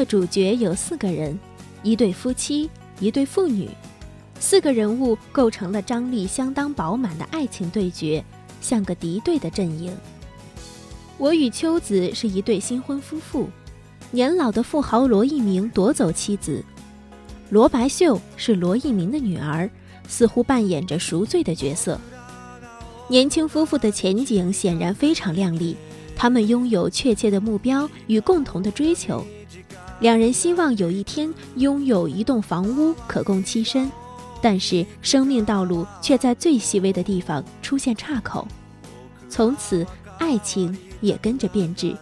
[0.00, 1.38] 的主角有四个人，
[1.82, 3.68] 一对夫妻，一对父女，
[4.38, 8.24] 四个人物构成了张力相当饱满的爱情对决，
[8.62, 9.94] 像个敌对的阵营。
[11.18, 13.50] 我与秋子是一对新婚夫妇，
[14.10, 16.64] 年老的富豪罗一鸣夺走妻子，
[17.50, 19.68] 罗白秀是罗一鸣的女儿，
[20.08, 22.00] 似乎扮演着赎罪的角色。
[23.06, 25.76] 年轻夫妇的前景显然非常亮丽，
[26.16, 29.22] 他们拥有确切的目标与共同的追求。
[30.00, 33.90] 两人希望有一天拥有一栋房屋可供栖身，
[34.40, 38.48] 但是生命道路却在最细微的地方出现岔口，
[39.28, 39.86] 从此
[40.18, 41.94] 爱情也跟着变质。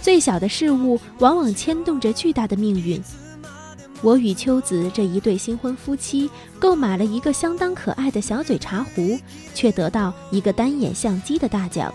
[0.00, 3.00] 最小的事物往往牵动着巨大的命运。
[4.00, 9.16] 我与秋子这一对新婚夫妻购买了一个相当可爱的小嘴茶壶，
[9.54, 11.92] 却得到一个单眼相机的大奖。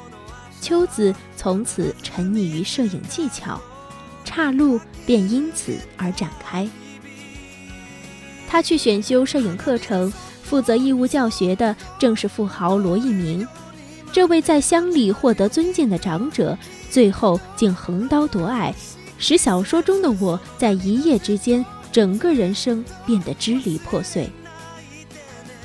[0.62, 3.60] 秋子从此沉溺于摄影技巧。
[4.28, 6.68] 岔路便因此而展开。
[8.46, 10.12] 他去选修摄影课程，
[10.44, 13.48] 负责义务教学的正是富豪罗一鸣。
[14.12, 16.58] 这位在乡里获得尊敬的长者，
[16.90, 18.76] 最后竟横刀夺爱，
[19.18, 24.30] 使小说中的我在一夜之间整个人生变得支离破碎。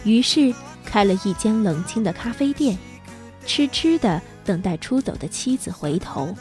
[0.05, 2.79] 于是开了一间冷清的咖啡店，
[3.45, 6.33] 痴痴的等待出走的妻子回头。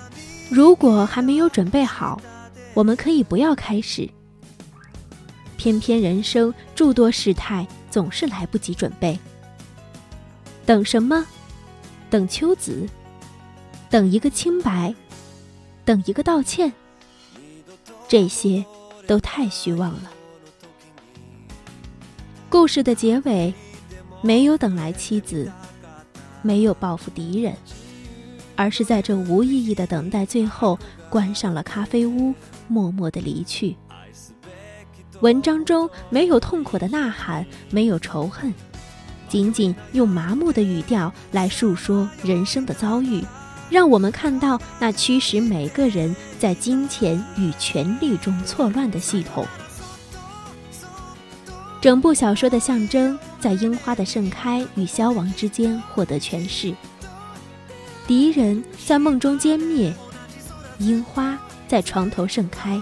[0.51, 2.21] 如果还没有准备好，
[2.73, 4.09] 我们可以不要开始。
[5.55, 9.17] 偏偏人生诸多事态，总是来不及准备。
[10.65, 11.25] 等什么？
[12.09, 12.85] 等秋子？
[13.89, 14.93] 等一个清白？
[15.85, 16.73] 等一个道歉？
[18.09, 18.65] 这些
[19.07, 20.11] 都太虚妄了。
[22.49, 23.53] 故事的结尾，
[24.21, 25.49] 没有等来妻子，
[26.41, 27.55] 没有报复敌人。
[28.61, 30.77] 而是在这无意义的等待最后，
[31.09, 32.31] 关上了咖啡屋，
[32.67, 33.75] 默默的离去。
[35.21, 38.53] 文章中没有痛苦的呐喊，没有仇恨，
[39.27, 43.23] 仅仅用麻木的语调来述说人生的遭遇，
[43.67, 49.43] 让我们看到那驱使每个人在金钱与权力中错乱的系统。
[51.81, 56.75] 整部小说的象征，在樱花的盛开与消亡之间获得诠释。
[58.11, 59.89] 敌人在梦中歼灭，
[60.79, 62.77] 樱花在床头盛开。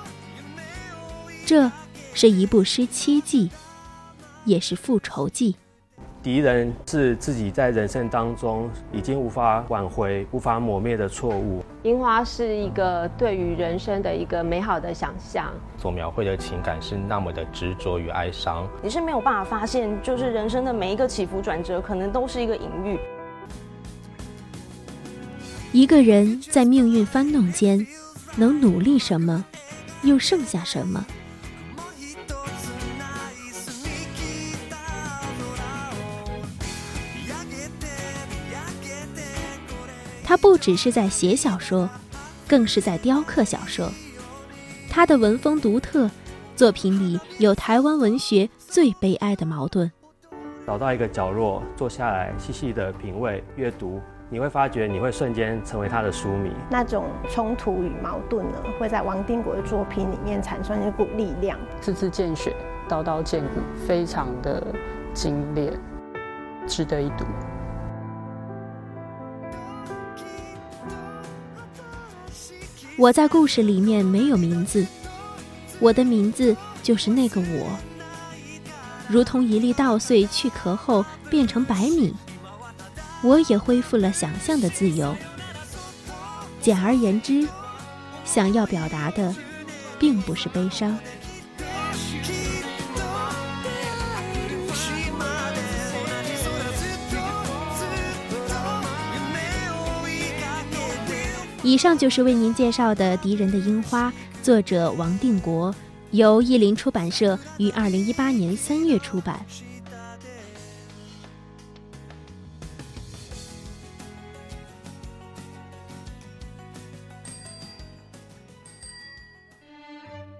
[1.46, 1.72] 这
[2.16, 3.52] 是一部失妻记，
[4.44, 5.56] 也是复仇记。
[6.24, 11.64] 敌人是自己在人生当中已经无法挽回、无法抹灭的错误。
[11.84, 18.68] 樱花是一个对于人生的一个美好的想象，所描绘的情感是那么的执着与哀伤。
[18.82, 23.00] 你是没有办法发现，就是人生的每一个起伏转折，可能都是一个隐喻。
[25.80, 27.88] 一个人在命运翻弄间，
[28.36, 29.46] 能努力什么，
[30.02, 31.06] 又剩下什么？
[40.22, 41.90] 他不只是在写小说，
[42.46, 43.90] 更是在雕刻小说。
[44.90, 46.12] 他的文风独特，
[46.58, 49.90] 作品里有台湾文学最悲哀的矛盾。
[50.68, 54.02] 找到一个角落，坐下来细细的品味阅读，
[54.32, 56.52] 你会发觉你会瞬间成为他的书迷。
[56.70, 61.58] 那种冲突与矛盾呢，会在王定国的作品里面产生一股力量。
[61.82, 62.56] 字字见血，
[62.88, 64.64] 刀刀见骨，非常的
[65.16, 65.74] 精炼，
[66.68, 67.26] 值得一读。
[73.00, 74.86] 我在故事里面没有名字，
[75.80, 77.68] 我的名字就是那个我，
[79.08, 82.14] 如同一粒稻穗去壳后变成白米，
[83.22, 85.16] 我也恢复了想象的自由。
[86.62, 87.48] 简而言之，
[88.26, 89.36] 想要表达的，
[89.98, 90.98] 并不是悲伤。
[101.62, 104.10] 以上就是为您介绍的《敌人的樱花》，
[104.42, 105.76] 作者王定国，
[106.12, 109.46] 由译林出版社于二零一八年三月出版。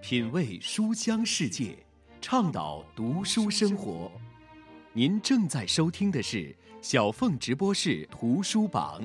[0.10, 1.78] 品味书香世界，
[2.20, 4.12] 倡导读书生活。
[4.92, 9.04] 您正在收听的是小凤直播室图书榜。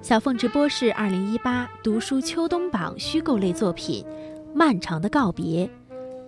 [0.00, 4.04] 小凤直播室二零一八读书秋冬榜虚构类作品
[4.54, 5.66] 《漫长的告别》，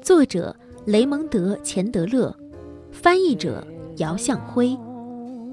[0.03, 0.53] 作者
[0.85, 2.37] 雷蒙德·钱德勒，
[3.01, 3.65] 翻译者
[3.99, 4.77] 姚向辉，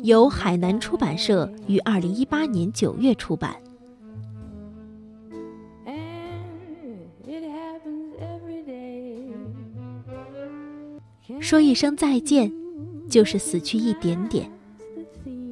[0.02, 3.56] 由海南出版社于二零一八年九月出版。
[11.40, 12.52] 说一声再见，
[13.08, 14.52] 就是死去一点点。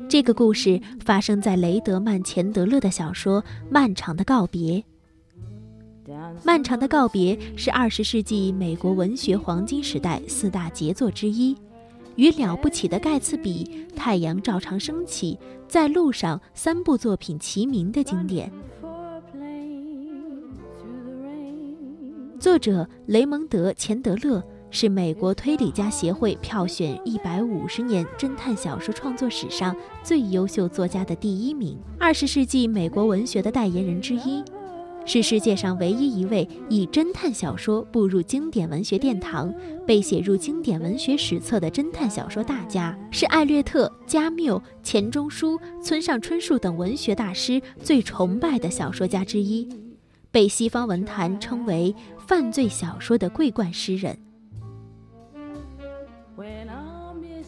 [0.10, 3.40] 这个故事发生在雷德曼·钱德勒的小说
[3.70, 4.84] 《漫长的告别》。
[6.44, 11.56] 《漫长的告别》是二十世纪美国文学黄金时代四大杰作之一，
[12.16, 15.36] 与《了不起的盖茨比》《太阳照常升起》
[15.68, 18.52] 《在路上》三部作品齐名的经典。
[22.40, 24.44] 作者雷蒙德·钱德勒。
[24.76, 34.44] 是美国推理家协会票选一百五十年侦探小说创作史上最优秀作家的第一名，二十世纪美国文学的代言人之一，
[35.06, 39.54] 是世界上唯一一位以侦探小说步入经典文学殿堂、
[39.86, 49.68] 被写入经典文学史册的侦探小说大家，是艾略特、加缪、钱钟书、村上春树等文学大师最崇拜的小说家之一，
[50.32, 51.94] 被西方文坛称为
[52.26, 54.18] 犯罪小说的桂冠诗人。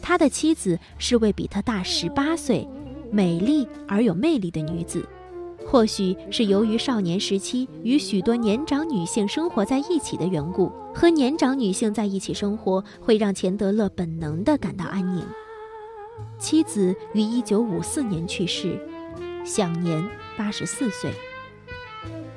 [0.02, 2.68] 他的妻子是位比他大十八岁、
[3.10, 5.04] 美丽而有魅力的女子。
[5.68, 15.24] 或许是由于少年时期与许多年长女性生活在一起的缘故，和年长女性在一起生活会让钱德勒本能地感到安宁。
[16.38, 18.78] 妻子于一九五四年去世，
[19.44, 20.02] 享年
[20.36, 21.10] 八十四岁。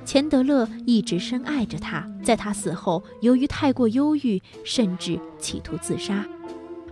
[0.04, 6.26] 钱德勒一直深爱着她，在她死后，由于太过忧郁，甚至企图自杀。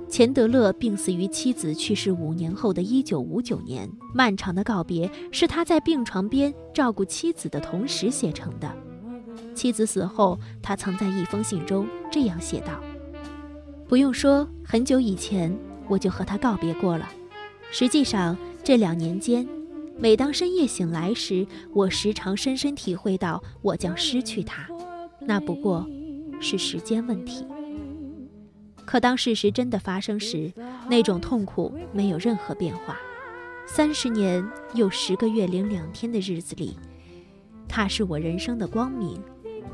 [0.10, 3.89] 钱德勒病死于妻子去世五年后的一九五九年。
[4.14, 8.72] 漫长的告别是他在病床边照顾妻子的同时写成的。
[9.53, 12.80] 妻子死后，他曾在一封信中这样写道
[13.88, 15.55] ：“不用说，很久以前
[15.88, 17.08] 我就和他告别过了。
[17.70, 19.47] 实际上，这两年间，
[19.99, 24.68] 每当深夜醒来时，我时常深深体会到我将失去他，
[25.20, 25.86] 那不过
[26.39, 27.45] 是时间问题。”
[28.88, 30.49] 可当事实真的发生时，
[30.89, 32.97] 那种痛苦没有任何变化。
[33.67, 34.41] 三十年
[34.73, 36.79] 又十个月零两天的日子里，
[37.67, 39.21] 他是我人生的光明，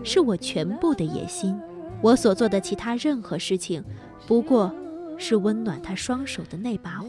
[0.04, 1.56] 是我全部的野心。
[2.02, 3.84] 我所做的其他任何事情，
[4.26, 4.74] 不过
[5.20, 7.08] 是温暖他双手的那把火。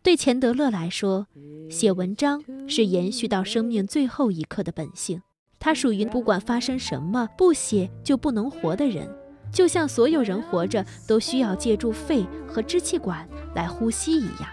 [0.00, 1.26] 对钱德勒来说，
[1.68, 5.20] 写文章是延续到生命最后一刻的本性。
[5.58, 9.08] 他属于不管发生什么，不写就不能活的人，
[9.52, 14.48] 就像所有人活着都需要借助肺和支气管来呼吸一样。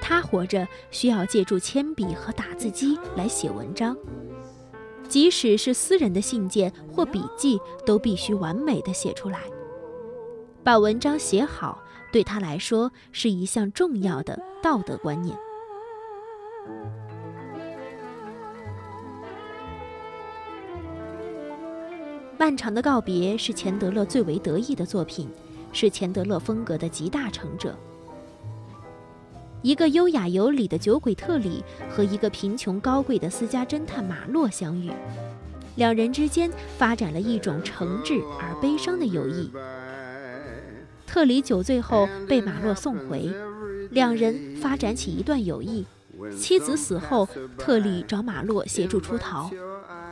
[0.00, 3.96] 他活着需要借助铅笔和打字机来写文章，
[5.08, 9.40] 即使是私人的信件或笔记，都必须完美的写出来。
[10.64, 15.36] 把文章写好，对他来说是一项重要的道德观念。
[22.40, 25.28] 漫长的告别是钱德勒最为得意的作品，
[25.74, 27.78] 是钱德勒风格的集大成者。
[29.60, 34.90] 一个优雅有礼的酒鬼特里和一个贫穷高贵的私家侦探马洛相遇，
[35.76, 39.52] 两人之间发展了一种诚挚而悲伤的友谊。
[41.06, 43.30] 特里酒醉后被马洛送回，
[43.90, 45.84] 两人发展起一段友谊。
[46.38, 47.28] 妻子死后，
[47.58, 49.50] 特里找马洛协助出逃。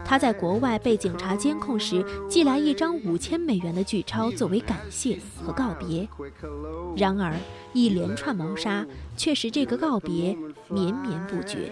[0.08, 6.08] 他在国外被警察监控时，寄来一张五千美元的巨钞作为感谢和告别。
[6.96, 7.34] 然而，
[7.74, 8.86] 一连串谋杀
[9.18, 10.34] 却使这个告别
[10.68, 11.70] 绵绵不绝。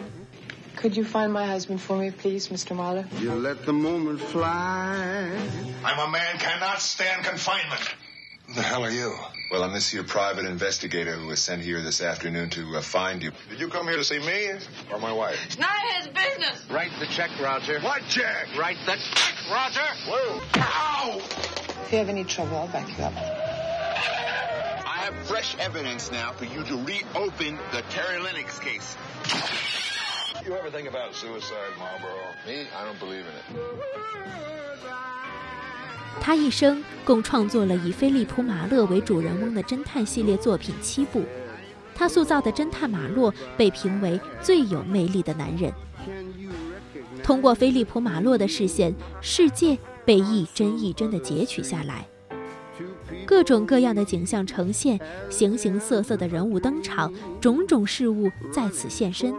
[0.76, 2.74] Could you find my husband for me, please, Mr.
[2.74, 3.07] Marlowe?
[3.22, 5.30] You let the moment fly.
[5.82, 7.80] I'm a man cannot stand confinement.
[8.49, 9.14] Who the hell are you?
[9.49, 13.22] Well, I'm this here private investigator who was sent here this afternoon to uh, find
[13.22, 13.30] you.
[13.49, 14.51] Did you come here to see me
[14.90, 15.38] or my wife?
[15.47, 16.68] It's none of his business.
[16.68, 17.78] Write the check, Roger.
[17.80, 18.49] What check?
[18.59, 19.86] Write the check, Roger.
[20.09, 20.40] Whoa.
[20.57, 21.20] Ow!
[21.84, 23.12] If you have any trouble, I'll back you up.
[24.84, 28.97] I have fresh evidence now for you to reopen the Terry Lennox case.
[30.44, 32.11] You ever think about suicide, Marlboro?
[32.49, 32.66] Me?
[32.76, 33.62] I don't believe in it.
[36.20, 41.22] 他一生共创作了以菲利普·马勒为主人翁的侦探系列作品七部。
[41.94, 45.72] 他塑造的侦探马洛被评为最有魅力的男人。
[47.22, 52.06] 通过菲利普·马洛的视线，世界被一帧一帧地截取下来，
[53.24, 55.00] 各种各样的景象呈现，
[55.30, 59.32] 形形色色的人物登场，种种事物在此现身。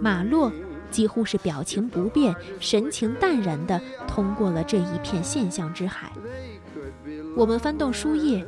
[0.00, 0.52] 马洛。
[0.92, 6.12] 几乎是表情不变、神情淡然地通过了这一片现象之海。
[7.34, 8.46] 我们翻动书页，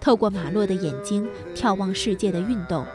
[0.00, 2.86] 透过马洛的眼睛眺望世界的运动，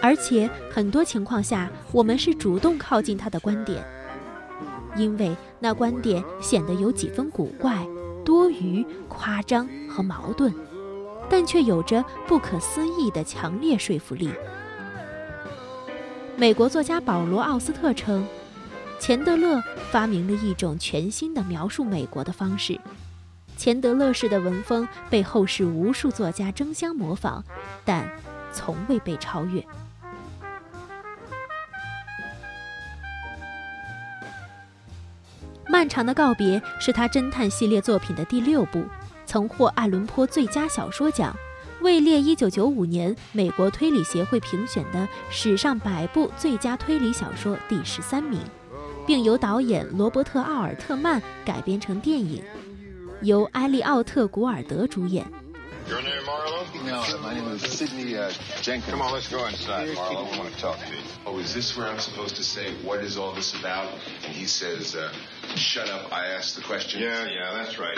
[0.00, 3.84] 而且很多情况下，我们是主动靠近他的观点，
[4.96, 7.84] 因为那观点显得有几分古怪、
[8.24, 10.54] 多余、夸张和矛盾，
[11.28, 14.30] 但却有着不可思议的强烈说服力。
[16.38, 18.24] 美国作家保罗·奥斯特称，
[19.00, 19.60] 钱德勒
[19.90, 22.80] 发明了一种全新的描述美国的方式。
[23.56, 27.42] 钱德勒式的文风被后世无数作家争相模仿，
[27.84, 28.08] 但
[28.52, 29.66] 从未被超越。
[35.66, 38.84] 漫长的告别是他侦探系列作品的第六部，
[39.26, 41.34] 曾获爱伦坡最佳小说奖。
[41.80, 48.40] 位列1995年美国推理协会评选的史上百部最佳推理小说第十三名，
[49.06, 52.42] 并由导演罗伯特·奥尔特曼改编成电影，
[53.22, 55.24] 由埃利奥特·古尔德主演。
[55.88, 56.66] Your name, Marlowe?
[56.84, 58.90] No, my name is Sidney uh, Jenkins.
[58.90, 60.28] Come on, let's go inside, Marlowe.
[60.30, 61.00] We want to talk to you.
[61.24, 63.88] Oh, is this where I'm supposed to say, what is all this about?
[64.26, 65.10] And he says, uh,
[65.56, 67.00] shut up, I asked the question.
[67.00, 67.96] Yeah, yeah, that's right.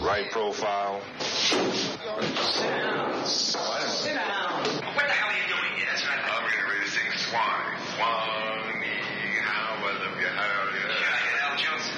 [0.00, 1.02] Right profile.
[1.18, 3.24] Sit down.
[3.26, 4.62] Sit down.
[4.62, 5.86] What the hell are you doing here?
[5.90, 6.18] That's right.
[6.22, 7.78] I'm going to read this thing swine.
[7.96, 8.82] Swine,
[9.42, 10.58] how I love you, how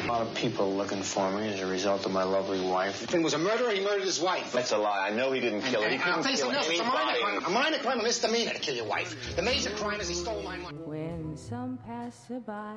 [0.03, 3.03] A lot of people looking for me as a result of my lovely wife.
[3.03, 4.51] If it was a murderer, he murdered his wife.
[4.53, 5.09] That's a lie.
[5.09, 5.89] I know he didn't kill her.
[5.91, 6.69] He I'll couldn't tell you kill something else.
[6.71, 7.20] It's a minor anybody.
[7.41, 7.47] Crime.
[7.47, 9.15] A minor crime, a misdemeanor to kill your wife.
[9.37, 10.79] The major crime is he stole my money.
[10.87, 12.77] When some passerby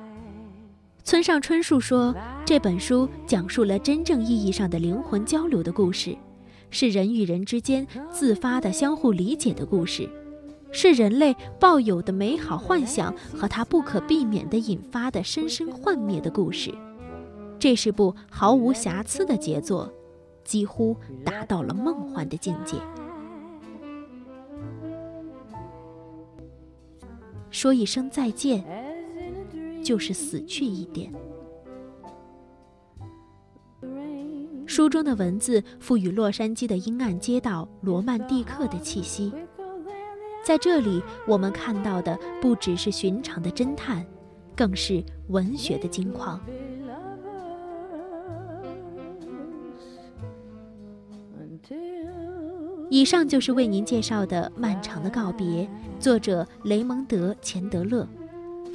[1.04, 2.14] 村上春树说，
[2.46, 6.16] 这本书讲述了真正意义上的灵魂交流的故事，
[6.70, 10.08] 是人与人之间自发的相互理解的故事，
[10.72, 16.74] 是人类抱有的美好幻想和它不可避免的引发的深深幻灭的故事。
[17.58, 19.92] 这是部毫无瑕疵的杰作，
[20.42, 22.76] 几乎达到了梦幻的境界。
[27.54, 28.64] 说一声再见，
[29.80, 31.12] 就是死去一点。
[34.66, 39.32] 书中的文字赋予洛杉矶的阴暗街道罗曼蒂克的气息。
[40.44, 44.04] 在这里，我们看到的不只是寻常的侦探，
[44.56, 46.40] 更是文学的金矿。
[52.94, 55.44] 以上就是为您介绍的《漫长的告别》，
[55.98, 58.06] 作者雷蒙德·钱德勒，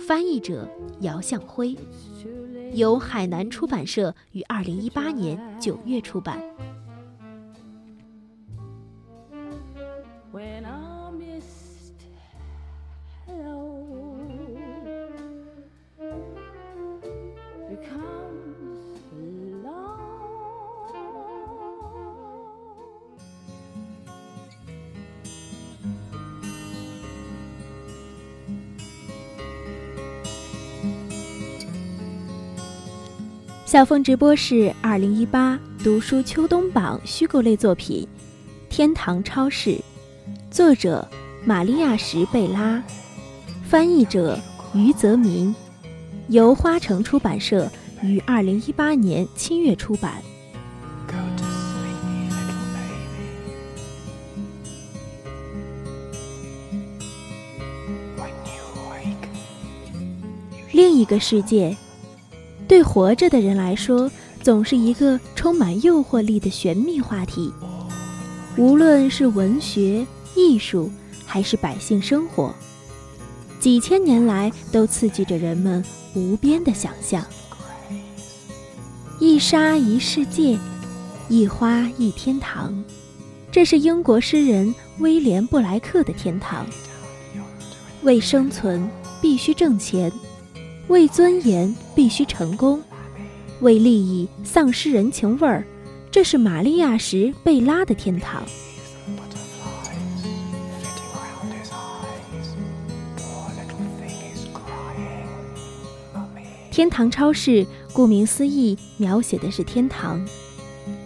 [0.05, 1.73] 翻译者姚向辉，
[2.73, 6.37] 由海南出版社于二零一八年九月出版。
[33.69, 38.01] 小凤直播室二零一八读书秋冬榜虚构类作品
[38.67, 39.69] 《天堂超市》，
[40.49, 41.07] 作者
[41.45, 42.81] 玛利亚·什贝拉，
[43.63, 44.39] 翻译者
[44.73, 45.53] 于泽民，
[46.29, 50.15] 由花城出版社于二零一八年七月出版。
[60.71, 61.77] 另一个世界。
[62.69, 64.09] 对活着的人来说，
[64.43, 67.51] 总是一个充满诱惑力的玄秘话题。
[68.57, 70.05] 无论是文学、
[70.35, 70.91] 艺术，
[71.25, 72.53] 还是百姓生活，
[73.59, 77.25] 几千年来都刺激着人们无边的想象。
[79.19, 80.55] 一沙一世界，
[81.27, 82.83] 一花一天堂，
[83.51, 86.67] 这是英国诗人威廉布莱克的天堂。
[88.03, 88.87] 为生存，
[89.19, 90.11] 必须挣钱。
[90.89, 92.81] 为尊严必须成功，
[93.61, 95.63] 为利益丧失人情味儿，
[96.09, 98.43] 这是玛利亚·什贝拉的天堂。
[106.71, 110.19] 天堂超市，顾名思义，描写的是天堂。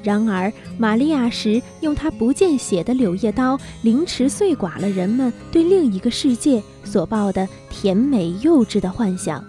[0.02, 9.44] 然而，玛利亚·什用她不见血的柳叶刀，凌迟碎剐了人们对另一个世界所抱的甜美幼稚的幻想。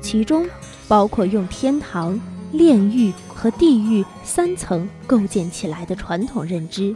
[0.00, 0.48] 其中
[0.86, 2.18] 包括用天堂、
[2.52, 6.94] 炼狱和地狱三层构建起来的传统认知。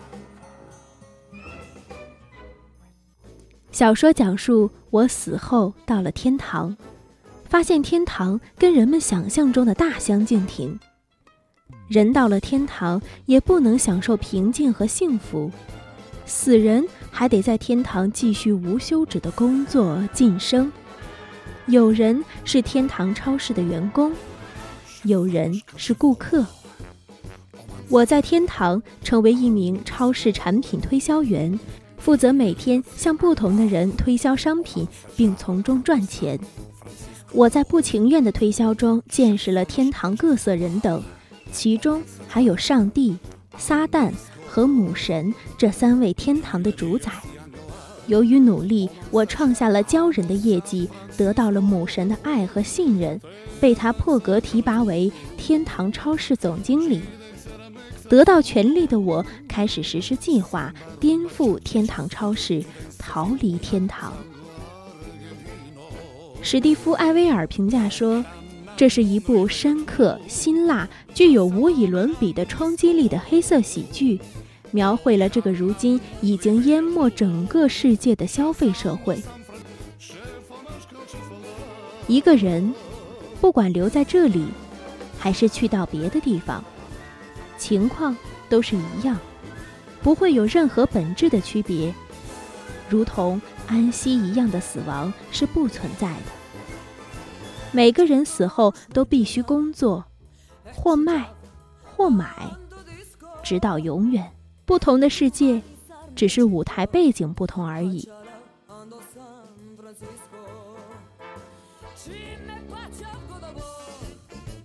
[3.70, 6.76] 小说讲述我死后到了天堂，
[7.44, 10.78] 发现天堂跟人们想象中的大相径庭。
[11.88, 15.50] 人到了天堂也不能享受平静和幸福，
[16.24, 20.70] 死人还得在天堂继续无休止的工作晋升。
[21.66, 24.12] 有人是天堂超市的员工，
[25.04, 26.44] 有人是顾客。
[27.88, 31.58] 我在天堂成为一名超市产品推销员，
[31.98, 34.86] 负责每天向不同的人推销商品，
[35.16, 36.38] 并从中赚钱。
[37.32, 41.02] 我在不情愿的推销中见识了天堂各色人等，
[41.52, 43.16] 其中还有上帝、
[43.56, 44.12] 撒旦
[44.48, 47.12] 和母神这三位天堂的主宰。
[48.07, 53.20] 由于努力，我创下了骄人的业绩，得到了母神的爱和信任，
[53.61, 57.00] 被他破格提拔为天堂超市总经理。
[58.09, 62.62] 得到权力的我，开始实施计划，颠覆天堂超市，
[62.98, 64.12] 逃离天堂。
[66.42, 68.22] 史蒂夫·艾薇尔评价说
[68.76, 74.20] ：“这是一部深刻、辛辣、具有无以伦比的冲击力的黑色喜剧。”
[74.72, 79.22] 描绘了这个如今已经淹没整个世界的消费社会。
[82.08, 82.74] 一个人，
[83.40, 84.44] 不管留在这里，
[85.18, 86.64] 还是去到别的地方，
[87.56, 88.16] 情况
[88.48, 89.16] 都是一样，
[90.02, 91.94] 不会有任何本质的区别，
[92.88, 96.32] 如同安息一样的死亡是不存在的。
[97.70, 100.04] 每个人死后都必须工作，
[100.74, 101.30] 或卖，
[101.84, 102.34] 或买，
[103.42, 104.31] 直到永远。
[104.64, 105.60] 不同的世界，
[106.14, 108.08] 只是舞台背景不同而已。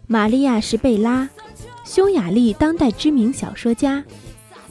[0.05, 1.29] 玛利亚·什贝拉，
[1.83, 4.03] 匈牙利当代知名小说家，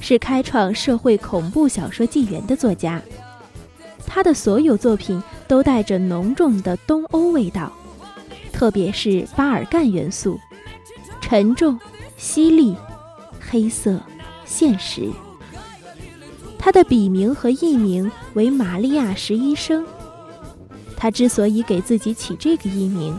[0.01, 3.03] 是开创社会恐怖小说纪元的作家。
[4.07, 7.70] 他的所有作品都带着浓重的东欧味道，
[8.53, 10.41] 特别是巴尔干元素，
[11.20, 11.79] 沉重、
[12.16, 12.74] 犀利、
[13.39, 14.01] 黑色。
[14.47, 15.11] 现实。
[16.59, 19.84] 他的笔名和艺名为玛利亚·什医生。
[20.97, 23.16] 他之所以给自己起这个艺名，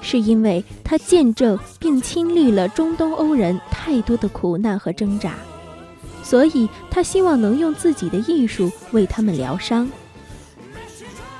[0.00, 5.34] 是因为他见证并亲历了中东欧人太多的苦难和挣扎，
[6.24, 9.88] 所以他希望能用自己的艺术为他们疗伤。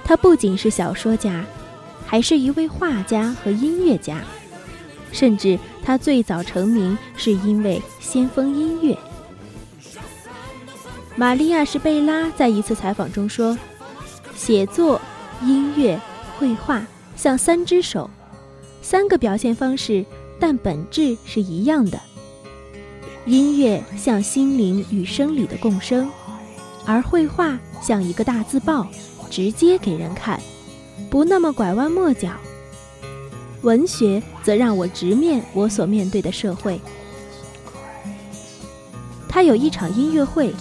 [0.05, 1.45] 他不仅是小说家，
[2.07, 4.23] 还是一位画家和音乐家，
[5.11, 8.97] 甚至他最早成名是因为先锋音乐。
[11.15, 13.57] 玛利亚·什贝拉在一次采访中说
[14.35, 14.99] ：“写作、
[15.43, 16.01] 音乐、
[16.39, 16.83] 绘画
[17.17, 18.09] 像三只手，
[18.81, 20.07] 三个表现方式，
[20.41, 22.01] 但本质是一样的。
[23.27, 26.11] 音乐像心灵与生理的共生，
[26.87, 28.87] 而绘画像一个大字报，
[29.31, 30.41] 直接给人看，
[31.11, 32.31] 不那么拐弯抹角。
[33.61, 36.81] 文学则让我直面我所面对的社会。”
[39.29, 40.55] 他有一场音乐会。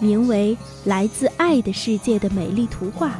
[0.00, 0.56] 名为
[0.88, 3.10] 《来自爱的世界的美丽图画》。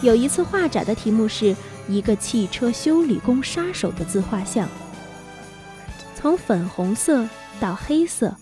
[0.00, 1.54] 有一次画展的题目是
[1.88, 4.68] 一个汽车修理工杀手的自画像。
[6.14, 7.28] 从粉红色
[7.60, 8.34] 到黑色，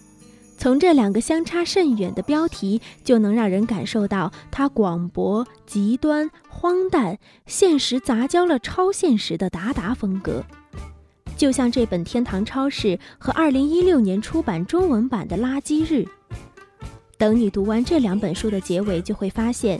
[0.58, 10.44] 从这两个相差甚远的标题，就能让人感受到它广博、极端、荒诞、现实杂交了超现实的达达风格。
[11.36, 12.88] 就像这本《天堂超市》
[13.18, 16.06] 和2016年出版中文版的《垃圾日》。
[17.20, 19.78] 等你读完这两本书的结尾，就会发现，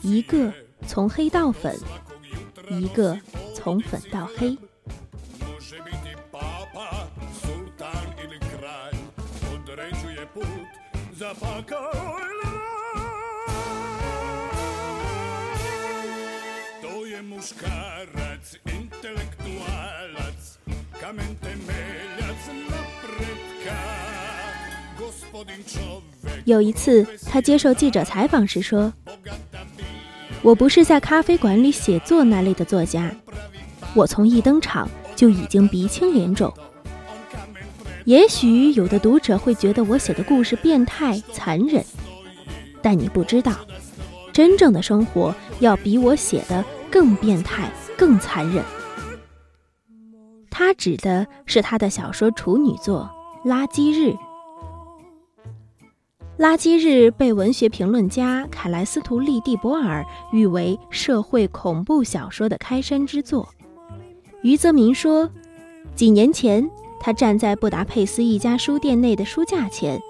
[0.00, 0.50] 一个
[0.86, 1.78] 从黑到粉，
[2.70, 3.20] 一个
[3.54, 4.56] 从粉到黑。
[26.44, 28.92] 有一次，他接受记者采访时说
[30.42, 33.10] ：“我不是在咖啡馆里写作那类的作家，
[33.94, 36.52] 我从一登场就已经鼻青脸肿。
[38.04, 41.82] 也许有的读者会觉得我写的故事变态残忍，
[42.82, 43.52] 但你不知道，
[44.30, 48.62] 真正的生活要比我写的更变态、更残忍。”
[50.50, 53.10] 他指的是他的小说处女作
[53.48, 54.10] 《垃圾日》。
[56.36, 63.48] 《垃圾日》被文学评论家凯莱斯图利蒂博尔誉为社会恐怖小说的开山之作。
[64.42, 65.30] 余则明说，
[65.94, 66.68] 几年前
[66.98, 70.00] 他站在布达佩斯一家书店内的书架前，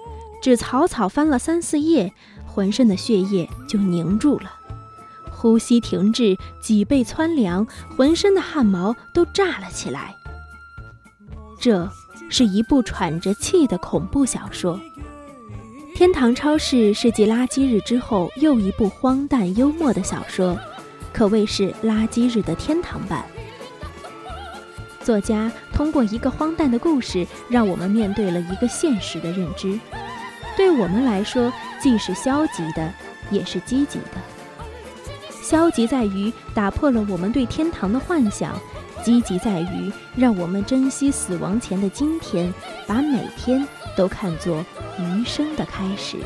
[0.41, 2.11] 只草草翻了三四页，
[2.47, 4.51] 浑身的血液就凝住了，
[5.31, 10.15] 呼吸停滞，脊背窜凉，浑身的汗毛都炸了起来。
[11.59, 11.87] 这
[12.31, 14.75] 是一部喘着气的恐怖小说。
[15.95, 20.59] 《天堂超市》是继《垃圾日》之后又一部荒诞幽默的小说，
[21.13, 23.23] 可谓是《垃圾日》的天堂版。
[25.01, 29.79] 作家通过一个荒诞的故事，让我们面对了一个现实的认知。
[30.57, 32.93] 对我们来说，既是消极的，
[33.31, 34.21] 也是积极的。
[35.41, 38.59] 消极在于打破了我们对天堂的幻想，
[39.01, 42.53] 积极在于让我们珍惜死亡前的今天，
[42.85, 43.65] 把每天
[43.95, 44.61] 都看作。
[44.99, 46.17] 余生的开始。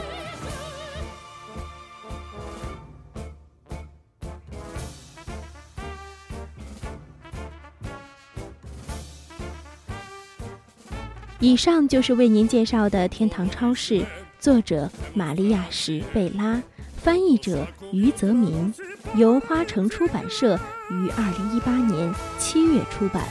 [11.42, 14.02] 以上就是为您介绍的《天堂超市》，
[14.40, 16.62] 作者玛利亚·什贝拉，
[16.98, 18.74] 翻译者余泽明，
[19.16, 20.60] 由花城出版社
[20.90, 23.24] 于二零一八年七月出版。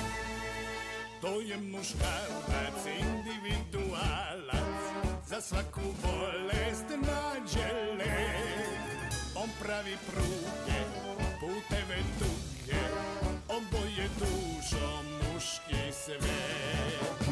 [5.39, 8.29] Za svaku bolest nađele
[9.35, 10.81] On pravi pruge,
[11.41, 12.81] puteve tuge
[13.49, 17.28] On boje dušom muški svet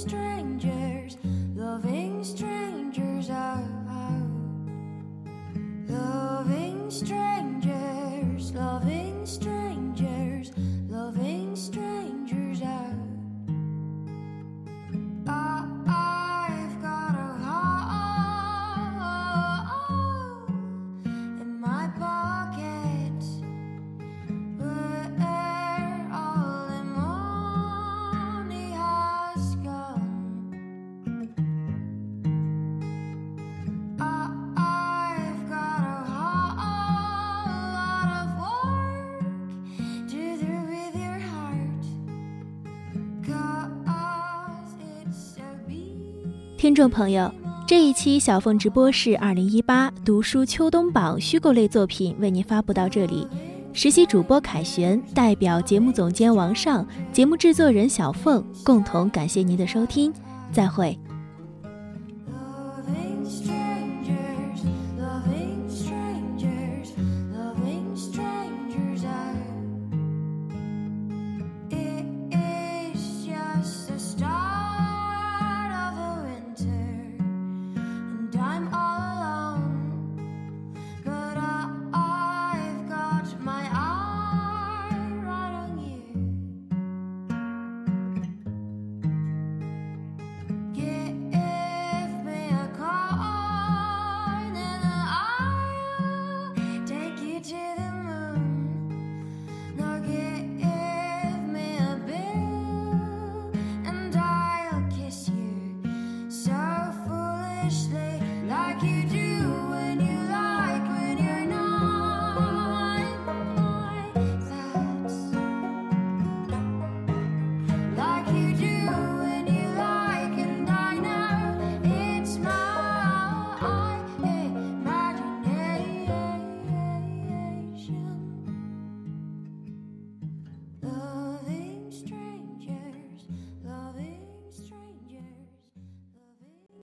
[0.00, 1.18] strangers,
[1.54, 3.62] loving strangers out.
[5.88, 10.52] Loving strangers, loving strangers,
[10.88, 12.94] loving strangers out.
[15.26, 15.69] Ah,
[46.70, 47.28] 听众朋友，
[47.66, 53.26] 这一期小凤直播室二零一八读书秋冬榜虚构类作品为您发布到这里。
[53.72, 60.12] 实习主播凯旋代表节目总监王尚、节目制作人小凤共同感谢您的收听，
[60.52, 60.96] 再会。